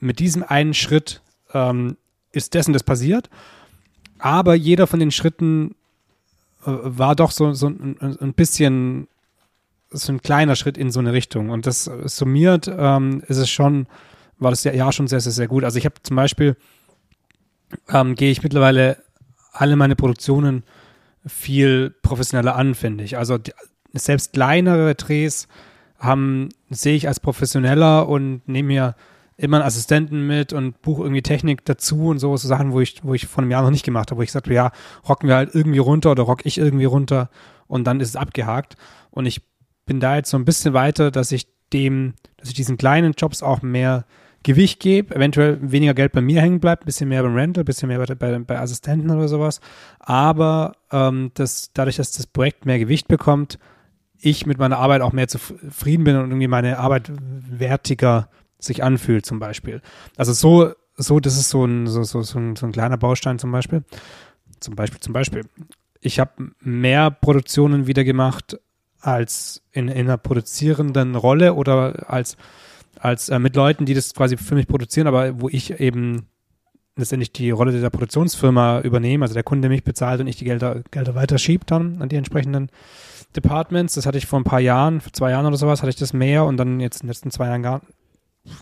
[0.00, 1.20] mit diesem einen Schritt
[1.52, 1.96] ähm,
[2.32, 3.30] ist dessen das passiert.
[4.18, 5.74] Aber jeder von den Schritten
[6.64, 9.06] äh, war doch so, so ein, ein- bisschen
[9.90, 11.50] so ein kleiner Schritt in so eine Richtung.
[11.50, 13.86] Und das summiert ähm, ist es schon,
[14.38, 15.62] war das Jahr schon sehr, sehr, sehr gut.
[15.62, 16.56] Also ich habe zum Beispiel,
[17.88, 18.96] ähm, gehe ich mittlerweile
[19.54, 20.64] alle meine Produktionen
[21.26, 23.16] viel professioneller an, finde ich.
[23.16, 23.52] Also die,
[23.92, 25.48] selbst kleinere Drehs
[25.98, 28.94] haben, sehe ich als professioneller und nehme mir
[29.36, 33.02] immer einen Assistenten mit und buche irgendwie Technik dazu und so, so Sachen, wo ich,
[33.02, 34.70] wo ich vor einem Jahr noch nicht gemacht habe, wo ich sagte, ja,
[35.08, 37.30] rocken wir halt irgendwie runter oder rock ich irgendwie runter
[37.66, 38.76] und dann ist es abgehakt.
[39.10, 39.42] Und ich
[39.86, 43.42] bin da jetzt so ein bisschen weiter, dass ich dem, dass ich diesen kleinen Jobs
[43.42, 44.04] auch mehr
[44.44, 47.98] Gewicht gebe, eventuell weniger Geld bei mir hängen bleibt, bisschen mehr beim Rental, bisschen mehr
[47.98, 49.60] bei, bei, bei Assistenten oder sowas.
[49.98, 53.58] Aber ähm, das, dadurch, dass das Projekt mehr Gewicht bekommt,
[54.20, 58.28] ich mit meiner Arbeit auch mehr zufrieden bin und irgendwie meine Arbeit wertiger
[58.58, 59.80] sich anfühlt, zum Beispiel.
[60.16, 63.38] Also so, so, das ist so ein, so, so, so, ein, so ein kleiner Baustein
[63.38, 63.82] zum Beispiel.
[64.60, 65.42] Zum Beispiel, zum Beispiel.
[66.00, 68.58] Ich habe mehr Produktionen wieder gemacht
[69.00, 72.36] als in, in einer produzierenden Rolle oder als
[73.04, 76.26] als äh, mit Leuten, die das quasi für mich produzieren, aber wo ich eben
[76.96, 80.82] letztendlich die Rolle der Produktionsfirma übernehme, also der Kunde mich bezahlt und ich die Gelder,
[80.90, 82.70] Gelder weiterschiebt dann an die entsprechenden
[83.36, 83.94] Departments.
[83.94, 86.14] Das hatte ich vor ein paar Jahren, vor zwei Jahren oder sowas, hatte ich das
[86.14, 87.82] mehr und dann jetzt in den letzten zwei Jahren gar,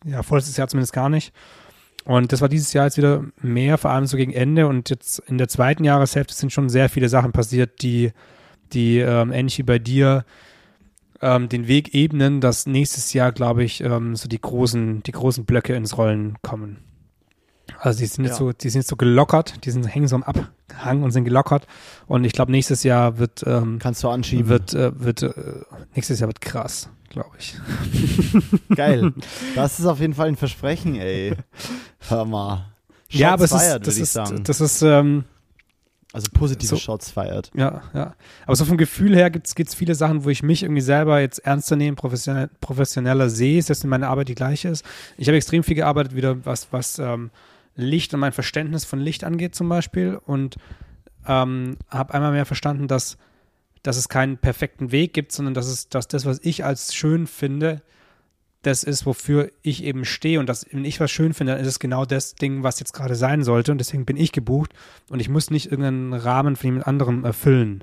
[0.05, 1.33] ja, vorletztes Jahr zumindest gar nicht.
[2.05, 5.21] Und das war dieses Jahr jetzt wieder mehr, vor allem so gegen Ende und jetzt
[5.21, 8.11] in der zweiten Jahreshälfte sind schon sehr viele Sachen passiert, die,
[8.73, 10.25] die ähm, ähnlich wie bei dir
[11.23, 15.45] ähm, den Weg ebnen, dass nächstes Jahr, glaube ich, ähm, so die großen, die großen
[15.45, 16.79] Blöcke ins Rollen kommen.
[17.79, 18.39] Also die sind jetzt Ja.
[18.39, 21.67] so, die sind jetzt so gelockert, die sind, hängen so am Abhang und sind gelockert.
[22.07, 24.49] Und ich glaube, nächstes Jahr wird, ähm, Kannst du anschieben.
[24.49, 25.33] wird, äh, wird, äh,
[25.95, 27.55] nächstes Jahr wird krass, glaube ich.
[28.77, 29.13] Geil.
[29.55, 31.35] Das ist auf jeden Fall ein Versprechen, ey.
[32.09, 32.67] Hör mal.
[33.09, 35.25] Shots ja, aber es fired, ist, das würde ich ist, das ist, ähm,
[36.13, 37.51] also positive so- Shots feiert.
[37.55, 38.15] Ja, ja.
[38.47, 41.39] Aber so vom Gefühl her gibt's gibt's viele Sachen, wo ich mich irgendwie selber jetzt
[41.41, 44.85] ernster nehmen, professionell, professioneller sehe, selbst wenn meine Arbeit die gleiche ist.
[45.17, 47.31] Ich habe extrem viel gearbeitet, wieder was, was ähm,
[47.77, 50.57] Licht und mein Verständnis von Licht angeht zum Beispiel und
[51.27, 53.17] ähm, habe einmal mehr verstanden, dass,
[53.83, 57.27] dass es keinen perfekten Weg gibt, sondern dass es, dass das, was ich als schön
[57.27, 57.81] finde,
[58.63, 61.69] das ist, wofür ich eben stehe und dass, wenn ich was schön finde, dann ist
[61.69, 64.73] es genau das Ding, was jetzt gerade sein sollte und deswegen bin ich gebucht
[65.09, 67.83] und ich muss nicht irgendeinen Rahmen von jemand anderem erfüllen.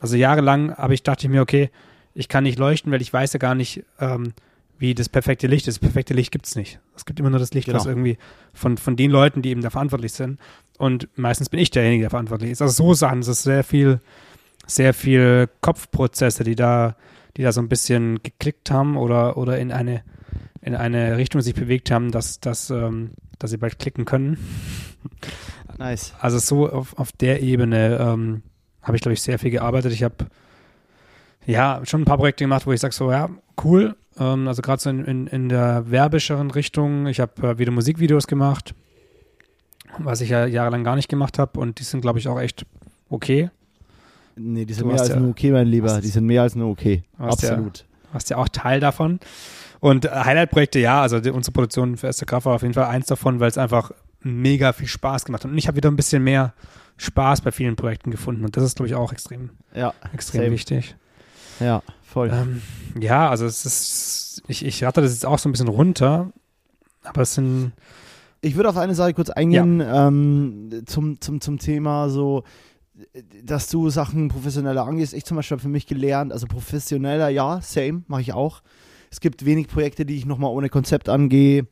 [0.00, 1.70] Also jahrelang habe ich, dachte ich mir, okay,
[2.14, 4.32] ich kann nicht leuchten, weil ich weiß ja gar nicht, ähm,
[4.78, 5.76] wie das perfekte Licht ist.
[5.76, 6.80] Das perfekte Licht gibt es nicht.
[6.96, 7.78] Es gibt immer nur das Licht, Genau.
[7.78, 8.16] was irgendwie
[8.54, 10.40] von, von den Leuten, die eben da verantwortlich sind.
[10.78, 12.62] Und meistens bin ich derjenige, der verantwortlich ist.
[12.62, 14.00] Also so Sachen, es ist sehr viel,
[14.66, 16.96] sehr viel Kopfprozesse, die da,
[17.36, 20.02] die da so ein bisschen geklickt haben oder, oder in eine,
[20.62, 24.36] in eine Richtung sich bewegt haben, dass, dass, ähm, dass sie bald klicken können.
[25.78, 26.12] Nice.
[26.20, 28.42] Also so auf, auf der Ebene ähm,
[28.82, 29.92] habe ich, glaube ich, sehr viel gearbeitet.
[29.92, 30.26] Ich habe
[31.46, 33.28] ja schon ein paar Projekte gemacht, wo ich sage so, ja,
[33.64, 33.96] cool.
[34.18, 37.06] Ähm, also gerade so in, in, in der werbischeren Richtung.
[37.06, 38.74] Ich habe äh, wieder Musikvideos gemacht,
[39.98, 41.58] was ich ja jahrelang gar nicht gemacht habe.
[41.58, 42.66] Und die sind, glaube ich, auch echt
[43.08, 43.50] okay.
[44.36, 45.90] Nee, die sind Du mehr als ja- nur okay, mein Lieber.
[45.90, 47.02] hast- Die sind mehr als nur okay.
[47.18, 47.84] Du hast ja- Absolut.
[48.12, 49.18] warst ja auch Teil davon.
[49.80, 53.06] Und Highlight-Projekte, ja, also die, unsere Produktion für Erste Kraft war auf jeden Fall eins
[53.06, 55.50] davon, weil es einfach mega viel Spaß gemacht hat.
[55.50, 56.52] Und ich habe wieder ein bisschen mehr
[56.98, 58.44] Spaß bei vielen Projekten gefunden.
[58.44, 60.52] Und das ist, glaube ich, auch extrem, Ja, extrem Same.
[60.52, 60.96] wichtig.
[61.60, 62.30] ja, voll.
[62.32, 62.60] Ähm,
[63.00, 66.30] ja, also es ist, ich, ich ratte das jetzt auch so ein bisschen runter,
[67.02, 67.72] aber es sind,
[68.42, 72.44] Ich würde auf eine Sache kurz eingehen ähm, zum, zum, zum Thema so,
[73.44, 75.14] dass du Sachen professioneller angehst.
[75.14, 78.60] Ich zum Beispiel habe für mich gelernt, also professioneller, ja, same, mache ich auch.
[79.10, 81.66] Es gibt wenig Projekte, die ich nochmal ohne Konzept angehe.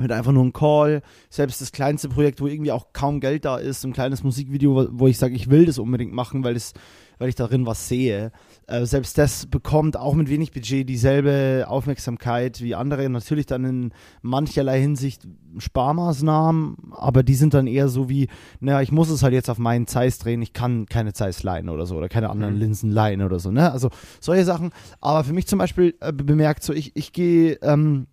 [0.00, 1.02] Mit einfach nur einem Call.
[1.28, 5.06] Selbst das kleinste Projekt, wo irgendwie auch kaum Geld da ist, ein kleines Musikvideo, wo-
[5.08, 6.72] ich sage, ich will das unbedingt machen, weil, es,
[7.18, 8.30] weil ich darin was sehe.
[8.68, 13.08] Äh, selbst das bekommt auch mit wenig Budget dieselbe Aufmerksamkeit wie andere.
[13.08, 13.92] Natürlich dann in
[14.22, 15.26] mancherlei Hinsicht
[15.56, 18.28] Sparmaßnahmen, aber die sind dann eher so wie,
[18.60, 21.68] naja, ich muss es halt jetzt auf meinen Zeiss drehen, ich kann keine Zeiss leihen
[21.68, 22.60] oder so oder keine anderen Mhm.
[22.60, 23.72] Linsen leihen oder so, ne?
[23.72, 23.90] Also
[24.20, 24.70] solche Sachen.
[25.00, 28.06] Aber für mich zum Beispiel äh, be- bemerkt so, ich, ich gehe ähm,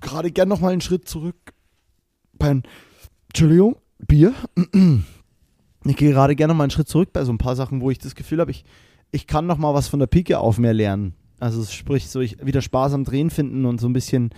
[0.00, 1.36] gerade gern nochmal einen Schritt zurück
[2.32, 2.62] beim,
[3.28, 4.34] Entschuldigung, Bier.
[5.86, 7.98] Ich gehe gerade gerne nochmal einen Schritt zurück bei so ein paar Sachen, wo ich
[7.98, 8.66] das Gefühl habe, ich,
[9.12, 11.14] ich kann noch mal was von der Pike auf mehr lernen.
[11.38, 14.28] Also sprich, so ich wieder Spaß am Drehen finden und so ein bisschen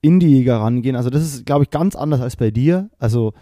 [0.00, 0.94] indiger rangehen.
[0.94, 2.88] Also das ist, glaube ich, ganz anders als bei dir.
[3.00, 3.32] Also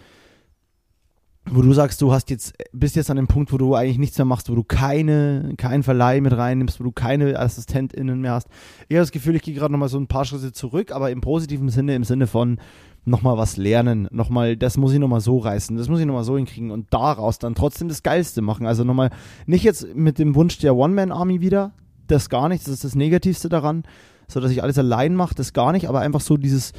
[1.53, 4.17] wo du sagst, du hast jetzt, bist jetzt an dem Punkt, wo du eigentlich nichts
[4.19, 8.49] mehr machst, wo du keine, keinen Verleih mit reinnimmst, wo du keine AssistentInnen mehr hast.
[8.89, 11.21] Ich habe das Gefühl, ich gehe gerade nochmal so ein paar Schritte zurück, aber im
[11.21, 12.59] positiven Sinne, im Sinne von
[13.05, 16.37] nochmal was lernen, nochmal, das muss ich nochmal so reißen, das muss ich nochmal so
[16.37, 18.67] hinkriegen und daraus dann trotzdem das Geilste machen.
[18.67, 19.11] Also nochmal,
[19.47, 21.73] nicht jetzt mit dem Wunsch der One-Man-Army wieder,
[22.07, 23.85] das gar nicht, das ist das Negativste daran,
[24.29, 26.73] so dass ich alles allein mache, das gar nicht, aber einfach so dieses,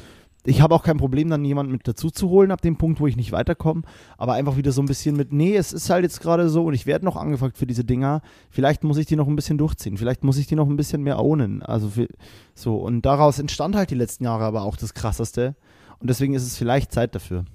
[0.43, 3.07] ich habe auch kein Problem, dann jemanden mit dazu zu holen, ab dem Punkt, wo
[3.07, 3.83] ich nicht weiterkomme,
[4.17, 6.73] aber einfach wieder so ein bisschen mit, nee, es ist halt jetzt gerade so und
[6.73, 9.97] ich werde noch angefragt für diese Dinger, vielleicht muss ich die noch ein bisschen durchziehen,
[9.97, 12.07] vielleicht muss ich die noch ein bisschen mehr ownen, also für,
[12.55, 15.55] so und daraus entstand halt die letzten Jahre aber auch das Krasseste
[15.99, 17.45] und deswegen ist es vielleicht Zeit dafür.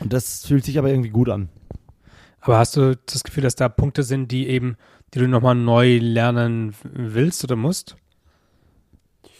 [0.00, 1.48] Und das fühlt sich aber irgendwie gut an.
[2.40, 4.76] aber hast du das Gefühl, dass da Punkte sind, die eben,
[5.14, 7.96] die du nochmal neu lernen willst oder musst?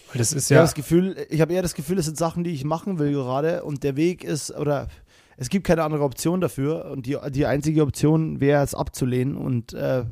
[0.09, 2.17] Weil das ist Ich habe ja, das Gefühl, ich habe eher das Gefühl, es sind
[2.17, 4.89] Sachen, die ich machen will gerade und der Weg ist, oder
[5.37, 9.73] es gibt keine andere Option dafür und die, die einzige Option wäre es abzulehnen und
[9.73, 10.05] äh,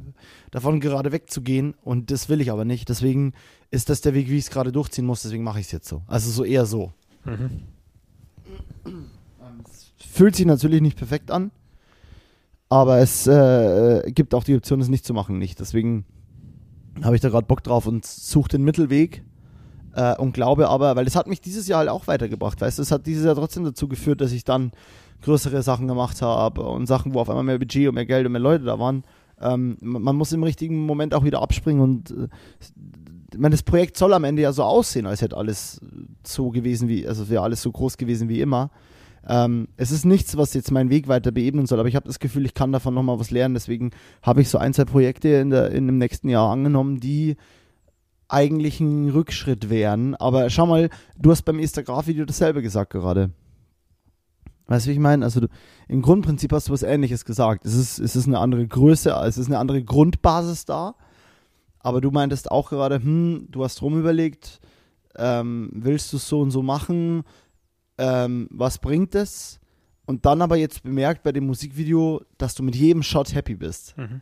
[0.50, 2.88] davon gerade wegzugehen und das will ich aber nicht.
[2.88, 3.32] Deswegen
[3.70, 5.88] ist das der Weg, wie ich es gerade durchziehen muss, deswegen mache ich es jetzt
[5.88, 6.02] so.
[6.06, 6.92] Also so eher so.
[7.24, 7.62] mhm.
[9.98, 11.50] Fühlt sich natürlich nicht perfekt an,
[12.68, 15.60] aber es äh, gibt auch die Option, es nicht zu machen, nicht.
[15.60, 16.04] Deswegen
[17.02, 19.22] habe ich da gerade Bock drauf und suche den Mittelweg
[19.96, 22.82] äh, und glaube aber, weil das hat mich dieses Jahr halt auch weitergebracht, weißt du,
[22.82, 24.72] es hat dieses Jahr trotzdem dazu geführt, dass ich dann
[25.22, 28.32] größere Sachen gemacht habe und Sachen, wo auf einmal mehr Budget und mehr Geld und
[28.32, 29.04] mehr Leute da waren.
[29.40, 32.28] Ähm, man muss im richtigen Moment auch wieder abspringen und äh,
[33.32, 35.80] ich meine, das Projekt soll am Ende ja so aussehen, als hätte alles
[36.24, 38.70] so gewesen wie, also wäre alles so groß gewesen wie immer.
[39.26, 42.20] Ähm, es ist nichts, was jetzt meinen Weg weiter beebnen soll, aber ich habe das
[42.20, 43.54] Gefühl, ich kann davon nochmal was lernen.
[43.54, 43.90] Deswegen
[44.22, 47.36] habe ich so ein, zwei Projekte in, der, in dem nächsten Jahr angenommen, die
[48.28, 50.14] eigentlich ein Rückschritt wären.
[50.16, 53.30] Aber schau mal, du hast beim Esther Graf-Video dasselbe gesagt gerade.
[54.66, 55.24] Weißt du, wie ich meine?
[55.24, 55.48] Also du,
[55.88, 57.64] im Grundprinzip hast du was Ähnliches gesagt.
[57.64, 60.96] Es ist, es ist eine andere Größe, es ist eine andere Grundbasis da.
[61.78, 64.60] Aber du meintest auch gerade, hm, du hast rum überlegt,
[65.16, 67.22] ähm, willst du es so und so machen?
[67.96, 69.60] Ähm, was bringt es?
[70.04, 73.96] Und dann aber jetzt bemerkt bei dem Musikvideo, dass du mit jedem Shot happy bist.
[73.96, 74.20] Mhm.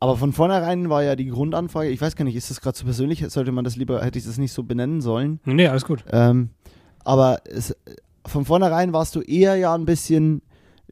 [0.00, 2.84] Aber von vornherein war ja die Grundanfrage, ich weiß gar nicht, ist das gerade zu
[2.84, 3.24] persönlich?
[3.28, 5.40] Sollte man das lieber, hätte ich das nicht so benennen sollen?
[5.44, 6.04] Nee, alles gut.
[6.12, 6.50] Ähm,
[7.04, 7.74] aber es,
[8.24, 10.42] von vornherein warst du eher ja ein bisschen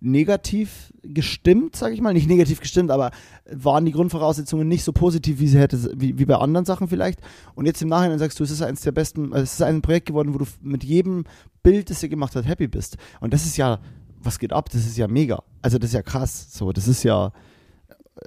[0.00, 2.12] negativ gestimmt, sag ich mal.
[2.12, 3.12] Nicht negativ gestimmt, aber
[3.50, 7.20] waren die Grundvoraussetzungen nicht so positiv, wie sie hätte, wie, wie bei anderen Sachen vielleicht.
[7.54, 10.07] Und jetzt im Nachhinein sagst du, es ist eines der besten, es ist ein Projekt
[10.07, 11.24] geworden, wo du mit jedem
[11.62, 12.96] Bild, das ihr gemacht habt, happy bist.
[13.20, 13.78] Und das ist ja,
[14.22, 14.68] was geht ab?
[14.70, 15.42] Das ist ja mega.
[15.62, 16.48] Also das ist ja krass.
[16.50, 17.32] So, das ist ja,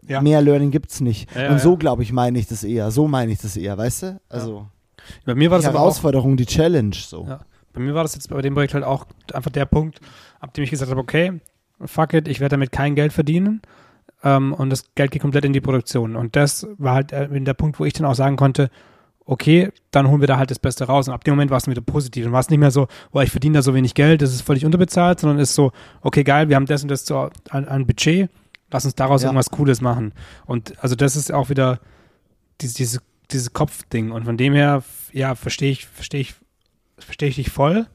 [0.07, 0.21] Ja.
[0.21, 1.33] mehr Learning gibt's nicht.
[1.35, 2.91] Ja, Und so, glaube ich, meine ich das eher.
[2.91, 4.21] So meine ich das eher, weißt du?
[4.29, 4.67] Also.
[5.25, 7.27] Bei mir war die das aber auch, Herausforderung, die Challenge so.
[7.73, 9.99] Bei mir war das jetzt bei dem Projekt halt auch einfach der Punkt,
[10.39, 11.39] ab dem ich gesagt habe, okay,
[11.83, 13.61] fuck it, ich werde damit kein Geld verdienen.
[14.23, 16.15] Ähm, und das Geld geht komplett in die Produktion.
[16.15, 18.69] Und das war halt äh, der Punkt, wo ich dann auch sagen konnte,
[19.25, 21.07] okay, dann holen wir da halt das Beste raus.
[21.07, 22.23] Und ab dem Moment war es wieder positiv.
[22.23, 24.41] Dann war es nicht mehr so, oh, ich verdiene da so wenig Geld, das ist
[24.41, 25.71] völlig unterbezahlt, sondern ist so,
[26.01, 28.29] okay, geil, wir haben das und das so an, an Budget,
[28.71, 29.29] lass uns daraus Ja.
[29.29, 30.13] irgendwas Cooles machen.
[30.45, 31.79] Und also das ist auch wieder
[32.61, 32.99] dieses, diese,
[33.31, 34.11] dieses Kopfding.
[34.11, 36.35] Und von dem her, ja, verstehe ich, verstehe ich,
[36.97, 37.87] verstehe ich dich voll.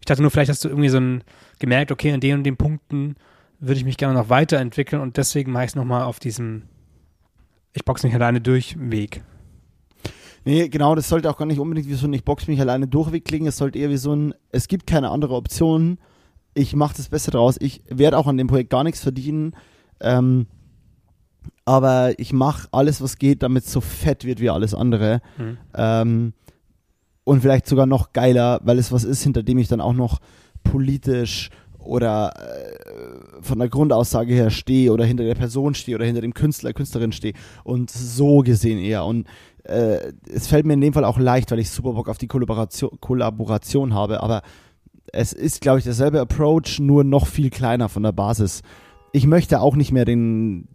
[0.00, 1.24] Ich dachte nur, vielleicht hast du irgendwie so ein
[1.58, 3.16] gemerkt, okay, an den und den Punkten
[3.58, 6.62] würde ich mich gerne noch weiterentwickeln und deswegen mache ich es nochmal auf diesem
[7.74, 9.22] Ich boxe mich alleine durch Weg.
[10.44, 12.88] Nee, genau, das sollte auch gar nicht unbedingt wie so ein Ich box mich alleine
[12.88, 13.46] durchweg klingen.
[13.46, 15.98] Es sollte eher wie so ein Es gibt keine andere Option.
[16.54, 17.56] Ich mache das Beste draus.
[17.60, 19.54] Ich werde auch an dem Projekt gar nichts verdienen.
[20.00, 20.46] Ähm,
[21.64, 25.20] aber ich mache alles, was geht, damit es so fett wird wie alles andere.
[25.36, 25.58] Hm.
[25.74, 26.32] Ähm,
[27.24, 30.18] und vielleicht sogar noch geiler, weil es was ist, hinter dem ich dann auch noch
[30.64, 36.20] politisch oder äh, von der Grundaussage her stehe oder hinter der Person stehe oder hinter
[36.20, 37.34] dem Künstler, Künstlerin stehe
[37.64, 39.04] und so gesehen eher.
[39.04, 39.26] Und
[39.64, 42.26] äh, es fällt mir in dem Fall auch leicht, weil ich super Bock auf die
[42.26, 44.42] Kollaboration, Kollaboration habe, aber
[45.12, 48.62] es ist, glaube ich, derselbe Approach, nur noch viel kleiner von der Basis.
[49.12, 50.68] Ich möchte auch nicht mehr den,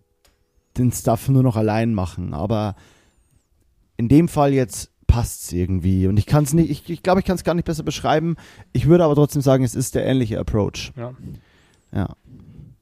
[0.78, 2.76] den Stuff nur noch allein machen, aber
[3.98, 6.08] in dem Fall jetzt passt es irgendwie.
[6.08, 8.36] Und ich kann es nicht, ich, ich glaube, ich kann es gar nicht besser beschreiben.
[8.74, 10.92] Ich würde aber trotzdem sagen, es ist der ähnliche Approach.
[10.98, 11.14] Ja.
[11.94, 12.10] Ja,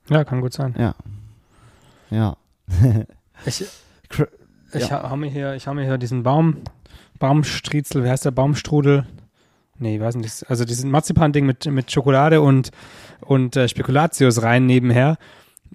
[0.09, 0.73] ja, kann gut sein.
[0.77, 0.95] ja.
[2.09, 2.37] Ja.
[3.45, 3.61] Ich,
[4.73, 4.89] ich Ja.
[5.03, 6.57] ha- hau mir hier, ich hau mir hier diesen Baum,
[7.19, 9.05] Baumstriezel, wie heißt der, Baumstrudel?
[9.79, 10.49] Nee, ich weiß nicht.
[10.49, 12.71] Also diesen Marzipan-Ding mit, mit Schokolade und,
[13.21, 15.17] und äh, Spekulatius rein nebenher.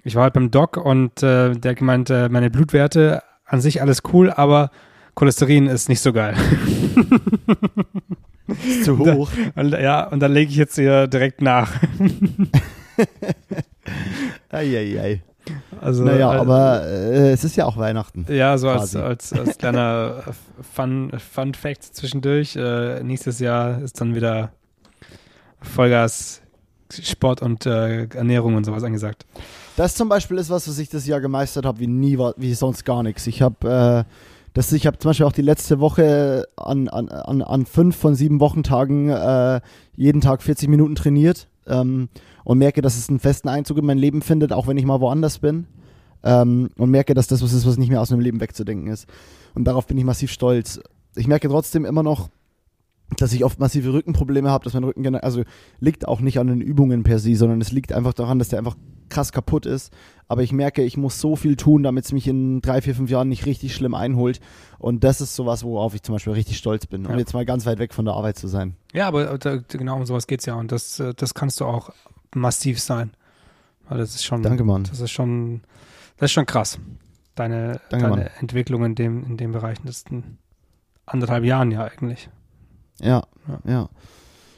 [0.03, 4.01] Ich war halt beim Doc und äh, der gemeint, äh, meine Blutwerte an sich alles
[4.13, 4.71] cool, aber
[5.15, 6.35] Cholesterin ist nicht so geil.
[8.67, 9.29] Ist zu Da- hoch.
[9.55, 11.71] Und, ja, und dann lege ich jetzt hier direkt nach.
[14.49, 15.21] Eieiei.
[15.81, 18.25] Also, Naja, äh, aber äh, es ist ja auch Weihnachten.
[18.29, 20.31] Ja, so als, als, als kleiner äh,
[20.63, 22.55] Fun, Fun Fact zwischendurch.
[22.55, 24.51] Äh, nächstes Jahr ist dann wieder
[25.61, 26.41] Vollgas
[26.91, 29.25] Sport und äh, Ernährung und sowas angesagt.
[29.79, 32.83] Das zum Beispiel ist was, was ich das Jahr gemeistert habe, wie nie, wie sonst
[32.83, 33.25] gar nichts.
[33.27, 34.11] Ich habe äh,
[34.53, 39.07] das, zum Beispiel auch die letzte Woche an, an, an, an fünf von sieben Wochentagen
[39.07, 39.61] äh,
[39.95, 42.09] jeden Tag 40 Minuten trainiert ähm,
[42.43, 44.99] und merke, dass es einen festen Einzug in mein Leben findet, auch wenn ich mal
[44.99, 45.65] woanders bin.
[46.23, 49.07] Ähm, und merke, dass das was ist, was nicht mehr aus meinem Leben wegzudenken ist.
[49.55, 50.81] Und darauf bin ich massiv stolz.
[51.15, 52.27] Ich merke trotzdem immer noch,
[53.15, 55.43] dass ich oft massive Rückenprobleme habe, dass mein Rücken, also
[55.79, 58.59] liegt auch nicht an den Übungen per se, sondern es liegt einfach daran, dass der
[58.59, 58.75] einfach
[59.09, 59.91] krass kaputt ist.
[60.27, 63.09] Aber ich merke, ich muss so viel tun, damit es mich in drei, vier, fünf
[63.09, 64.39] Jahren nicht richtig schlimm einholt.
[64.77, 67.17] Und das ist sowas, worauf ich zum Beispiel richtig stolz bin, um Ja.
[67.17, 68.75] jetzt mal ganz weit weg von der Arbeit zu sein.
[68.93, 70.53] Ja, aber da, genau um sowas geht's ja.
[70.55, 71.89] Und das, äh, das kannst du auch
[72.35, 73.11] massiv sein.
[73.87, 74.83] Weil das ist schon, Danke, Mann.
[74.83, 75.61] das ist schon,
[76.17, 76.77] das ist schon krass.
[77.33, 78.29] Deine, Danke, deine Mann.
[78.39, 80.37] Entwicklung in dem, in dem Bereich in den letzten
[81.07, 82.29] anderthalb Jahren ja eigentlich.
[83.01, 83.59] Ja, Ja.
[83.71, 83.89] ja.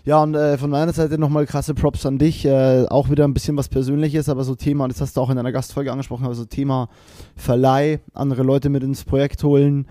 [0.03, 2.43] Ja, und äh, von meiner Seite nochmal krasse Props an dich.
[2.43, 5.37] Äh, auch wieder ein bisschen was Persönliches, aber so Thema, das hast du auch in
[5.37, 6.89] einer Gastfolge angesprochen, aber so Thema
[7.35, 9.87] Verleih, andere Leute mit ins Projekt holen.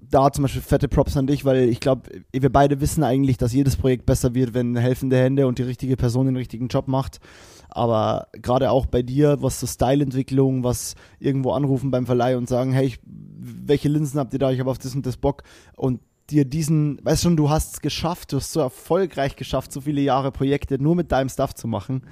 [0.00, 3.52] Da zum Beispiel fette Props an dich, weil ich glaube, wir beide wissen eigentlich, dass
[3.52, 7.20] jedes Projekt besser wird, wenn helfende Hände und die richtige Person den richtigen Job macht.
[7.68, 12.72] Aber gerade auch bei dir, was so Styleentwicklung, was irgendwo anrufen beim Verleih und sagen,
[12.72, 14.50] hey, ich, welche Linsen habt ihr da?
[14.50, 15.44] Ich habe auf das und das Bock.
[15.76, 16.00] Und
[16.30, 20.00] dir diesen, weißt schon, du hast es geschafft, du hast so erfolgreich geschafft, so viele
[20.00, 22.02] Jahre Projekte nur mit deinem Stuff zu machen,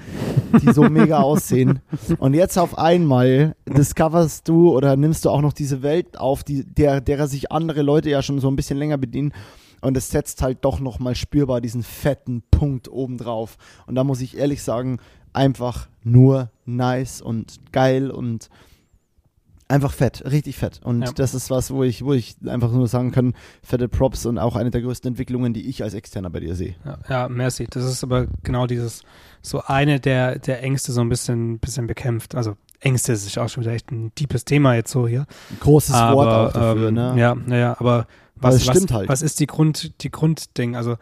[0.63, 1.81] die so mega aussehen.
[2.19, 6.65] Und jetzt auf einmal discoverst du oder nimmst du auch noch diese Welt auf, die,
[6.65, 9.33] der, derer sich andere Leute ja schon so ein bisschen länger bedienen.
[9.81, 13.57] Und es setzt halt doch nochmal spürbar diesen fetten Punkt obendrauf.
[13.87, 14.99] Und da muss ich ehrlich sagen,
[15.33, 18.49] einfach nur nice und geil und
[19.69, 20.81] einfach fett, richtig fett.
[20.83, 21.13] Und Ja.
[21.13, 24.57] das ist was, wo ich, wo ich einfach nur sagen kann, fette Props und auch
[24.57, 26.75] eine der größten Entwicklungen, die ich als Externer bei dir sehe.
[26.85, 27.67] Ja, ja, merci.
[27.71, 29.03] Das ist aber genau dieses,
[29.43, 32.35] so eine der, der Ängste so ein bisschen, bisschen bekämpft.
[32.35, 35.27] Also Ängste ist auch schon wieder echt ein deepes Thema jetzt so hier.
[35.51, 37.15] Ein großes aber, Wort auch dafür, ähm, ne?
[37.17, 38.07] Ja, naja, aber
[38.37, 39.09] was, was, halt.
[39.09, 40.77] was ist die Grund, die Grundding?
[40.77, 40.97] Also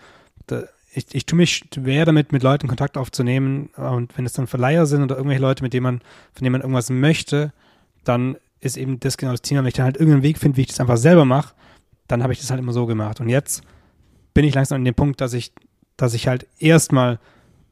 [0.47, 0.63] da,
[0.93, 4.87] ich, ich tue mich schwer damit, mit Leuten Kontakt aufzunehmen und wenn es dann Verleiher
[4.87, 5.99] sind oder irgendwelche Leute, mit denen man,
[6.33, 7.53] von denen man irgendwas möchte,
[8.05, 9.61] dann ist eben das genau das Thema.
[9.61, 11.55] Wenn ich dann halt irgendeinen Weg finde, wie ich das einfach selber mache,
[12.09, 13.21] dann habe ich das halt immer so gemacht.
[13.21, 13.63] Und jetzt
[14.35, 15.53] bin ich langsam an dem Punkt, dass ich,
[15.97, 17.19] dass ich halt erstmal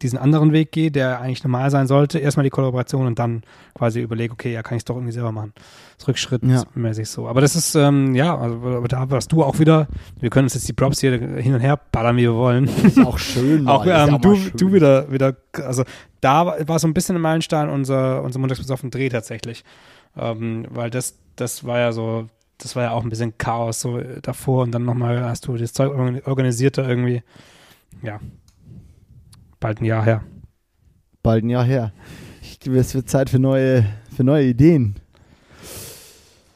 [0.03, 2.19] diesen anderen Weg gehe, der eigentlich normal sein sollte.
[2.19, 3.43] Erstmal die Kollaboration und dann
[3.75, 5.53] quasi überlege, okay, ja, kann ich es doch irgendwie selber machen.
[5.97, 6.65] Das Rückschritt Ja.
[6.75, 7.29] mäßig so.
[7.29, 9.87] Aber das ist, ähm, ja, also, aber da warst du auch wieder,
[10.21, 12.65] wir können uns jetzt die Props hier hin und her ballern, wie wir wollen.
[12.83, 13.67] Ist auch schön.
[13.69, 14.53] auch ähm, mal du, schön.
[14.57, 15.85] du wieder, wieder, also
[16.21, 19.65] da war- war so ein bisschen ein Meilenstein unser, unser Montagsbesoffen Dreh tatsächlich.
[20.17, 24.01] Ähm, weil das, das war ja so, das war ja auch ein bisschen Chaos so
[24.23, 27.23] davor und dann nochmal hast du das Zeug organ- organisiert da irgendwie.
[28.03, 28.21] Ja.
[29.61, 30.23] Bald ein Jahr her.
[31.23, 31.93] Bald ein Jahr her.
[32.43, 33.85] Ich, es wird Zeit für neue,
[34.15, 34.97] für neue Ideen.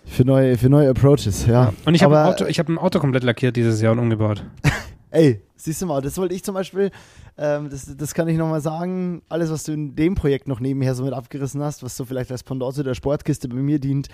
[0.07, 1.73] Für neue, für neue Approaches, ja.
[1.85, 3.99] Und ich habe ein, Aber- Auto- ich hab ein Auto komplett lackiert dieses Jahr und
[3.99, 4.45] umgebaut.
[5.11, 6.91] Ey, siehst du mal, das wollte ich zum Beispiel,
[7.37, 10.95] ähm, das, das kann ich nochmal sagen, alles, was du in dem Projekt noch nebenher
[10.95, 14.09] so mit abgerissen hast, was so vielleicht als Pendant zu der Sportkiste bei mir dient,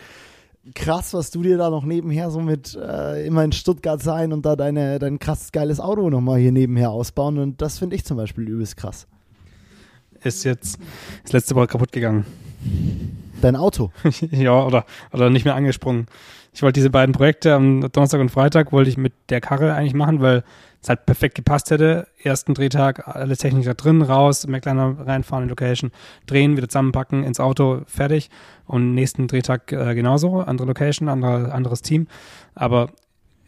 [0.74, 4.46] krass, was du dir da noch nebenher so mit äh, immer in Stuttgart sein und
[4.46, 8.16] da deine, dein krasses, geiles Auto nochmal hier nebenher ausbauen und das finde ich zum
[8.16, 9.06] Beispiel übelst krass.
[10.22, 10.78] Ist jetzt
[11.22, 12.24] das letzte Woche kaputt gegangen.
[13.42, 13.90] Dein Auto.
[14.30, 16.06] ja, oder, oder nicht mehr angesprungen.
[16.54, 19.92] Ich wollte diese beiden Projekte am Donnerstag und Freitag wollte ich mit der Karre eigentlich
[19.92, 20.44] machen, weil
[20.84, 22.06] es halt perfekt gepasst hätte.
[22.22, 25.90] Ersten Drehtag, alle Technik da drin, raus, McLaren reinfahren in Location,
[26.26, 28.28] drehen, wieder zusammenpacken, ins Auto, fertig.
[28.66, 32.06] Und nächsten Drehtag äh, genauso, andere Location, andere, anderes Team,
[32.54, 32.90] aber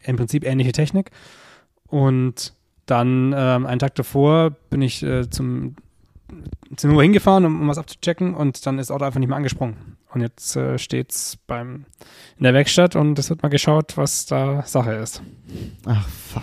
[0.02, 1.10] im Prinzip ähnliche Technik.
[1.86, 2.54] Und
[2.86, 5.76] dann ähm, einen Tag davor bin ich äh, zum
[6.76, 9.36] sind nur hingefahren, um, um was abzuchecken und dann ist das Auto einfach nicht mehr
[9.36, 9.96] angesprungen.
[10.12, 11.84] Und jetzt äh, steht's beim
[12.38, 15.22] in der Werkstatt und es wird mal geschaut, was da Sache ist.
[15.84, 16.42] Ach, fuck.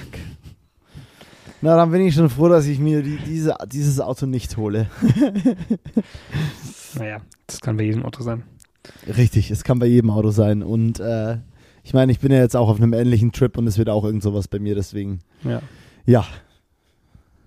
[1.63, 4.87] Na, dann bin ich schon froh, dass ich mir die, diese, dieses Auto nicht hole.
[6.95, 8.43] Naja, das kann bei jedem Auto sein.
[9.07, 10.61] Richtig, es kann bei jedem Auto sein.
[10.61, 11.39] Und äh,
[11.83, 14.03] ich meine, ich bin ja jetzt auch auf einem ähnlichen Trip und es wird auch
[14.03, 15.21] irgend sowas bei mir, deswegen.
[15.43, 15.61] Ja,
[16.05, 16.25] Ja,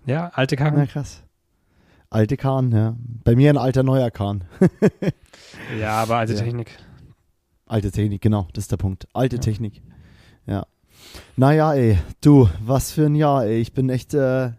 [0.05, 0.89] ja alte na Karren.
[0.89, 1.23] krass.
[2.11, 2.97] Alte Kahn, ja.
[3.23, 4.45] Bei mir ein alter neuer Kahn.
[5.79, 6.41] Ja, aber alte Ja.
[6.41, 6.77] Technik.
[7.67, 9.07] Alte Technik, genau, das ist der Punkt.
[9.13, 9.43] Alte Ja.
[9.43, 9.83] Technik.
[10.47, 10.67] Ja.
[11.37, 13.61] Naja, ey, du, was für ein Jahr, ey.
[13.61, 14.51] Ich bin echt, äh,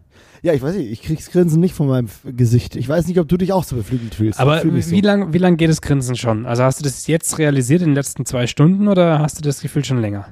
[0.42, 2.76] ja, ich weiß nicht, ich krieg's Grinsen nicht von meinem Gesicht.
[2.76, 4.38] Ich weiß nicht, ob du dich auch so beflügelt fühlst.
[4.38, 4.96] Aber wie so.
[5.00, 6.46] lang, wie lang geht das Grinsen schon?
[6.46, 9.60] Also hast du das jetzt realisiert in den letzten zwei Stunden oder hast du das
[9.60, 10.26] Gefühl schon länger?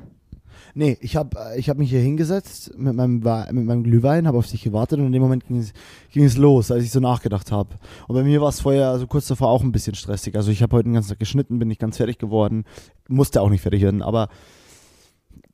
[0.79, 3.21] Nee, ich habe ich hab mich hier hingesetzt mit meinem,
[3.51, 5.73] mit meinem Glühwein, habe auf dich gewartet und in dem Moment ging es,
[6.13, 7.77] ging es los, als ich so nachgedacht habe.
[8.07, 10.37] Und bei mir war es vorher, also kurz davor, auch ein bisschen stressig.
[10.37, 12.65] Also ich habe heute den ganzen Tag geschnitten, bin nicht ganz fertig geworden,
[13.09, 14.29] musste auch nicht fertig werden, aber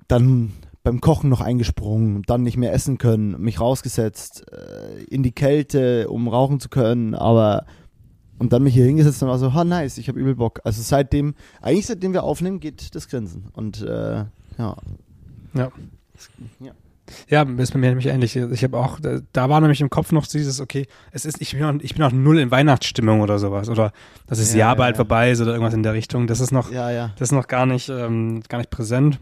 [0.08, 0.50] dann
[0.82, 6.08] beim Kochen noch eingesprungen, dann nicht mehr essen können, mich rausgesetzt, äh, in die Kälte,
[6.08, 7.64] um rauchen zu können, aber
[8.38, 10.60] und dann mich hier hingesetzt und war so, ha nice, ich habe übel Bock.
[10.64, 13.44] Also seitdem, eigentlich seitdem wir aufnehmen, geht das Grinsen.
[13.52, 14.24] Und äh,
[14.58, 14.76] ja,
[15.54, 15.70] Ja.
[16.60, 16.72] Ja.
[17.28, 18.34] Ja, ist bei mir nämlich ähnlich.
[18.36, 21.52] Ich habe auch, da, da war nämlich im Kopf noch dieses, okay, es ist, ich
[21.52, 23.68] bin auch, ich bin auch null in Weihnachtsstimmung oder sowas.
[23.68, 23.92] Oder
[24.26, 24.96] dass das Ja, Jahr ja, bald ja.
[24.96, 26.26] vorbei ist oder irgendwas in der Richtung.
[26.26, 27.10] Das ist noch, Ja, ja.
[27.18, 29.18] das ist noch gar nicht, ähm, gar nicht präsent.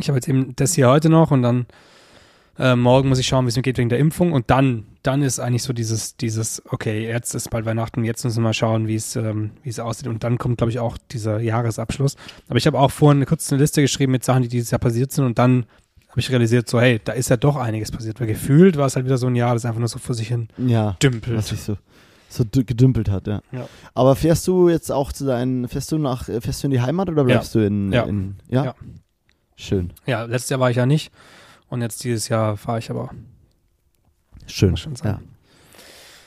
[0.00, 1.66] Ich habe jetzt eben das hier heute noch und dann
[2.58, 5.22] äh, morgen muss ich schauen, wie es mir geht wegen der Impfung und dann, dann
[5.22, 8.88] ist eigentlich so dieses, dieses, okay, jetzt ist bald Weihnachten, jetzt müssen wir mal schauen,
[8.88, 12.16] wie es, ähm, wie es aussieht und dann kommt, glaube ich, auch dieser Jahresabschluss.
[12.48, 15.12] Aber ich habe auch vorhin eine kurze Liste geschrieben mit Sachen, die dieses Jahr passiert
[15.12, 15.66] sind und dann
[16.08, 18.18] habe ich realisiert, so, hey, da ist ja doch einiges passiert.
[18.18, 20.28] Weil gefühlt war es halt wieder so ein Jahr, das einfach nur so vor sich
[20.28, 21.36] hin Ja, dümpelt.
[21.36, 21.76] was sich so,
[22.28, 23.40] so dü- gedümpelt hat, ja.
[23.52, 23.68] Ja.
[23.94, 26.80] Aber fährst du jetzt auch zu deinen, fährst du nach, äh, fährst du in die
[26.80, 28.02] Heimat oder bleibst du in, Ja.
[28.04, 28.64] in ja?
[28.64, 28.74] Ja.
[29.60, 31.10] Schön, Ja, letztes Jahr war ich ja nicht
[31.68, 33.10] und jetzt dieses Jahr fahre ich aber.
[34.46, 34.76] schön.
[34.76, 35.14] Schon sein.
[35.14, 35.20] Ja.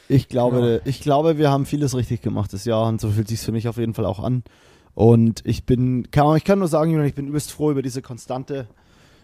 [0.09, 3.39] Ich glaube, ich glaube, wir haben vieles richtig gemacht das Jahr und so fühlt sich
[3.39, 4.43] für mich auf jeden Fall auch an.
[4.93, 8.67] Und ich bin, kann, ich kann nur sagen, ich bin übelst froh über diese Konstante.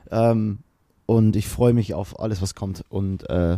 [0.09, 0.59] Ähm,
[1.05, 2.85] und ich freue mich auf alles, was kommt.
[2.87, 3.57] Und äh,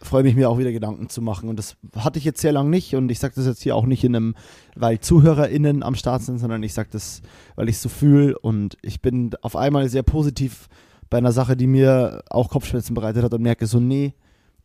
[0.00, 1.48] freue mich, mir auch wieder Gedanken zu machen.
[1.48, 2.94] Und das hatte ich jetzt sehr lang nicht.
[2.94, 4.34] Und ich sage das jetzt hier auch nicht in einem,
[4.74, 7.22] weil ZuhörerInnen am Start sind, sondern ich sage das,
[7.54, 8.38] weil ich es so fühle.
[8.38, 10.68] Und ich bin auf einmal sehr positiv
[11.10, 14.14] bei einer Sache, die mir auch Kopfschmerzen bereitet hat und merke so, nee,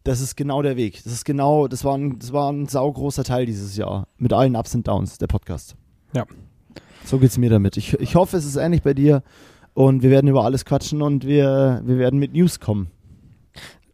[0.04, 1.04] das ist genau der Weg.
[1.04, 4.08] Das ist genau, das war ein, das war ein saugroßer Teil dieses Jahr.
[4.18, 5.76] Mit allen Ups und Downs, der Podcast.
[6.14, 6.26] Ja.
[7.06, 7.78] So geht's mir damit.
[7.78, 9.24] Ich, ich hoffe, es ist ähnlich bei dir.
[9.74, 12.92] Und wir werden über alles quatschen und wir, wir werden mit News kommen.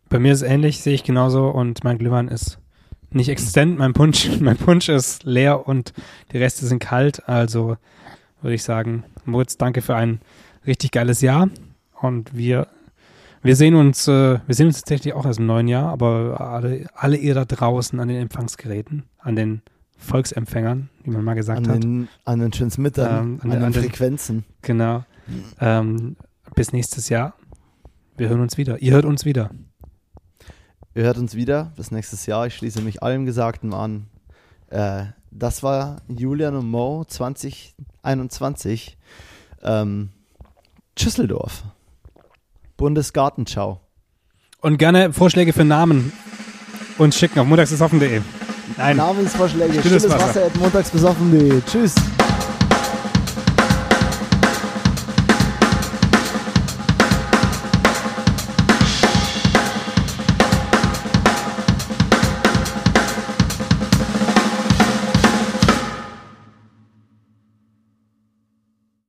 [0.10, 2.60] Bei mir ist es ähnlich, sehe ich genauso und mein Glühwein ist
[3.12, 5.93] nicht existent, mein Punsch, mein Punsch ist leer und
[6.32, 7.28] die Reste sind kalt.
[7.28, 7.78] Also
[8.41, 10.20] würde ich sagen, Moritz, danke für ein
[10.66, 11.49] richtig geiles Jahr
[12.01, 12.68] und wir
[13.43, 16.88] wir sehen uns, äh, wir sehen uns tatsächlich auch erst im neuen Jahr, aber alle,
[16.95, 19.62] alle ihr da draußen an den Empfangsgeräten, an den
[19.97, 21.84] Volksempfängern, wie man mal gesagt An hat.
[21.84, 24.43] den, an den Transmittern, Ähm, an an, den- an den- Frequenzen.
[24.64, 25.05] Genau.
[25.62, 26.18] Ähm,
[26.55, 27.36] bis nächstes Jahr.
[28.18, 28.80] Wir hören uns wieder.
[28.82, 29.51] Ihr hört uns wieder.
[30.98, 32.48] Ihr hört uns wieder bis nächstes Jahr.
[32.48, 34.08] Ich schließe mich allem Gesagten an.
[34.72, 38.98] Äh, das war Julian und Mo 2021.
[39.62, 40.10] Ähm,
[40.98, 41.66] Schüsseldorf.
[42.78, 43.80] Bundesgartenschau.
[44.62, 46.12] Und gerne Vorschläge für Namen
[46.98, 48.22] uns schicken auf montagsbesoffen.de.
[48.78, 49.80] Namensvorschläge.
[49.82, 50.30] Stilles Wasser.
[50.30, 50.50] Wasser.
[50.58, 51.62] montagsbesoffen.de.
[51.62, 51.93] Tschüss.